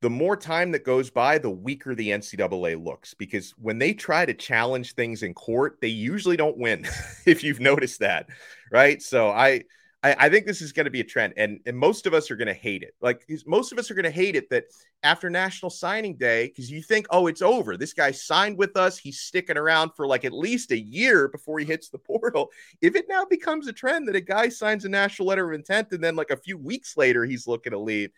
the 0.00 0.10
more 0.10 0.36
time 0.36 0.72
that 0.72 0.84
goes 0.84 1.10
by, 1.10 1.38
the 1.38 1.50
weaker 1.50 1.94
the 1.94 2.10
NCAA 2.10 2.82
looks. 2.82 3.14
Because 3.14 3.54
when 3.56 3.78
they 3.78 3.94
try 3.94 4.26
to 4.26 4.34
challenge 4.34 4.94
things 4.94 5.22
in 5.22 5.32
court, 5.32 5.78
they 5.80 5.88
usually 5.88 6.36
don't 6.36 6.58
win, 6.58 6.86
if 7.26 7.44
you've 7.44 7.60
noticed 7.60 8.00
that, 8.00 8.26
right? 8.70 9.00
So 9.00 9.30
I 9.30 9.64
I, 10.04 10.26
I 10.26 10.28
think 10.28 10.44
this 10.44 10.60
is 10.60 10.72
going 10.72 10.84
to 10.84 10.90
be 10.90 11.00
a 11.00 11.04
trend, 11.04 11.32
and, 11.38 11.60
and 11.64 11.76
most 11.76 12.06
of 12.06 12.12
us 12.12 12.30
are 12.30 12.36
going 12.36 12.46
to 12.46 12.54
hate 12.54 12.82
it. 12.82 12.94
Like 13.00 13.26
most 13.46 13.72
of 13.72 13.78
us 13.78 13.90
are 13.90 13.94
going 13.94 14.04
to 14.04 14.10
hate 14.10 14.36
it 14.36 14.50
that 14.50 14.66
after 15.02 15.30
National 15.30 15.70
Signing 15.70 16.16
Day, 16.16 16.48
because 16.48 16.70
you 16.70 16.82
think, 16.82 17.06
oh, 17.08 17.26
it's 17.26 17.40
over. 17.40 17.78
This 17.78 17.94
guy 17.94 18.10
signed 18.10 18.58
with 18.58 18.76
us. 18.76 18.98
He's 18.98 19.20
sticking 19.20 19.56
around 19.56 19.92
for 19.96 20.06
like 20.06 20.26
at 20.26 20.34
least 20.34 20.72
a 20.72 20.78
year 20.78 21.28
before 21.28 21.58
he 21.58 21.64
hits 21.64 21.88
the 21.88 21.98
portal. 22.06 22.50
If 22.82 22.94
it 22.94 23.06
now 23.08 23.24
becomes 23.24 23.66
a 23.66 23.72
trend 23.72 24.06
that 24.08 24.16
a 24.16 24.20
guy 24.20 24.50
signs 24.50 24.84
a 24.84 24.90
national 24.90 25.28
letter 25.28 25.48
of 25.48 25.58
intent 25.58 25.88
and 25.92 26.04
then 26.04 26.16
like 26.16 26.30
a 26.30 26.36
few 26.36 26.58
weeks 26.58 26.98
later 26.98 27.24
he's 27.24 27.46
looking 27.46 27.72
to 27.72 27.78
leave, 27.78 28.10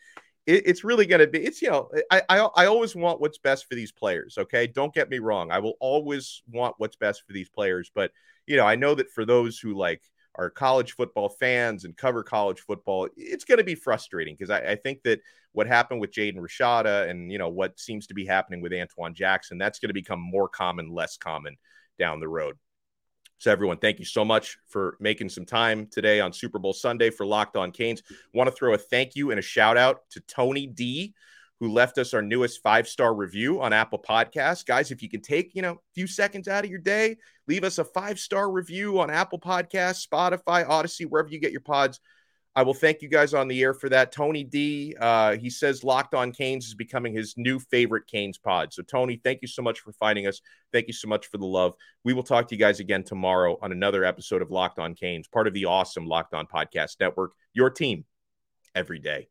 it, 0.44 0.66
it's 0.66 0.82
really 0.82 1.06
going 1.06 1.20
to 1.20 1.28
be. 1.28 1.38
It's 1.38 1.62
you 1.62 1.70
know, 1.70 1.88
I, 2.10 2.22
I 2.28 2.38
I 2.38 2.66
always 2.66 2.96
want 2.96 3.20
what's 3.20 3.38
best 3.38 3.68
for 3.68 3.76
these 3.76 3.92
players. 3.92 4.38
Okay, 4.38 4.66
don't 4.66 4.92
get 4.92 5.08
me 5.08 5.20
wrong. 5.20 5.52
I 5.52 5.60
will 5.60 5.74
always 5.78 6.42
want 6.50 6.74
what's 6.78 6.96
best 6.96 7.22
for 7.24 7.32
these 7.32 7.48
players, 7.48 7.92
but 7.94 8.10
you 8.46 8.56
know, 8.56 8.66
I 8.66 8.74
know 8.74 8.96
that 8.96 9.10
for 9.10 9.24
those 9.24 9.58
who 9.58 9.74
like 9.74 10.02
are 10.36 10.50
college 10.50 10.92
football 10.92 11.28
fans 11.28 11.84
and 11.84 11.96
cover 11.96 12.22
college 12.22 12.60
football, 12.60 13.08
it's 13.16 13.44
going 13.44 13.58
to 13.58 13.64
be 13.64 13.74
frustrating 13.74 14.36
because 14.38 14.50
I, 14.50 14.72
I, 14.72 14.76
think 14.76 15.02
that 15.04 15.20
what 15.52 15.66
happened 15.66 16.00
with 16.00 16.12
Jaden 16.12 16.38
Rashada 16.38 17.08
and 17.08 17.32
you 17.32 17.38
know 17.38 17.48
what 17.48 17.78
seems 17.78 18.06
to 18.08 18.14
be 18.14 18.26
happening 18.26 18.60
with 18.60 18.72
Antoine 18.72 19.14
Jackson, 19.14 19.58
that's 19.58 19.78
going 19.78 19.88
to 19.88 19.94
become 19.94 20.20
more 20.20 20.48
common, 20.48 20.90
less 20.90 21.16
common 21.16 21.56
down 21.98 22.20
the 22.20 22.28
road. 22.28 22.56
So, 23.38 23.52
everyone, 23.52 23.76
thank 23.78 23.98
you 23.98 24.04
so 24.06 24.24
much 24.24 24.56
for 24.66 24.96
making 24.98 25.28
some 25.28 25.44
time 25.44 25.88
today 25.90 26.20
on 26.20 26.32
Super 26.32 26.58
Bowl 26.58 26.72
Sunday 26.72 27.10
for 27.10 27.26
Locked 27.26 27.56
On 27.56 27.70
Canes. 27.70 28.02
Want 28.32 28.48
to 28.48 28.54
throw 28.54 28.72
a 28.72 28.78
thank 28.78 29.14
you 29.14 29.30
and 29.30 29.38
a 29.38 29.42
shout 29.42 29.76
out 29.76 30.08
to 30.10 30.20
Tony 30.20 30.66
D, 30.66 31.14
who 31.60 31.72
left 31.72 31.98
us 31.98 32.14
our 32.14 32.22
newest 32.22 32.62
five 32.62 32.86
star 32.88 33.14
review 33.14 33.60
on 33.60 33.72
Apple 33.72 33.98
Podcasts. 33.98 34.64
Guys, 34.64 34.90
if 34.90 35.02
you 35.02 35.08
can 35.08 35.22
take 35.22 35.54
you 35.54 35.62
know 35.62 35.72
a 35.72 35.94
few 35.94 36.06
seconds 36.06 36.48
out 36.48 36.64
of 36.64 36.70
your 36.70 36.80
day, 36.80 37.16
leave 37.48 37.64
us 37.64 37.78
a 37.78 37.84
five 37.84 38.18
star 38.18 38.50
review 38.50 39.00
on 39.00 39.10
Apple 39.10 39.38
Podcasts, 39.38 40.06
Spotify, 40.06 40.66
Audacy, 40.66 41.06
wherever 41.06 41.28
you 41.28 41.40
get 41.40 41.52
your 41.52 41.60
pods. 41.60 42.00
I 42.56 42.62
will 42.62 42.72
thank 42.72 43.02
you 43.02 43.08
guys 43.10 43.34
on 43.34 43.48
the 43.48 43.62
air 43.62 43.74
for 43.74 43.90
that. 43.90 44.12
Tony 44.12 44.42
D, 44.42 44.96
uh, 44.98 45.36
he 45.36 45.50
says 45.50 45.84
Locked 45.84 46.14
On 46.14 46.32
Canes 46.32 46.66
is 46.66 46.74
becoming 46.74 47.12
his 47.14 47.34
new 47.36 47.58
favorite 47.58 48.06
Canes 48.06 48.38
pod. 48.38 48.72
So, 48.72 48.82
Tony, 48.82 49.20
thank 49.22 49.42
you 49.42 49.48
so 49.48 49.60
much 49.60 49.80
for 49.80 49.92
finding 49.92 50.26
us. 50.26 50.40
Thank 50.72 50.86
you 50.86 50.94
so 50.94 51.06
much 51.06 51.26
for 51.26 51.36
the 51.36 51.44
love. 51.44 51.74
We 52.02 52.14
will 52.14 52.22
talk 52.22 52.48
to 52.48 52.54
you 52.54 52.58
guys 52.58 52.80
again 52.80 53.04
tomorrow 53.04 53.58
on 53.60 53.72
another 53.72 54.04
episode 54.04 54.40
of 54.40 54.50
Locked 54.50 54.78
On 54.78 54.94
Canes, 54.94 55.28
part 55.28 55.46
of 55.46 55.52
the 55.52 55.66
awesome 55.66 56.06
Locked 56.06 56.32
On 56.32 56.46
Podcast 56.46 56.98
Network, 56.98 57.32
your 57.52 57.68
team 57.68 58.06
every 58.74 59.00
day. 59.00 59.28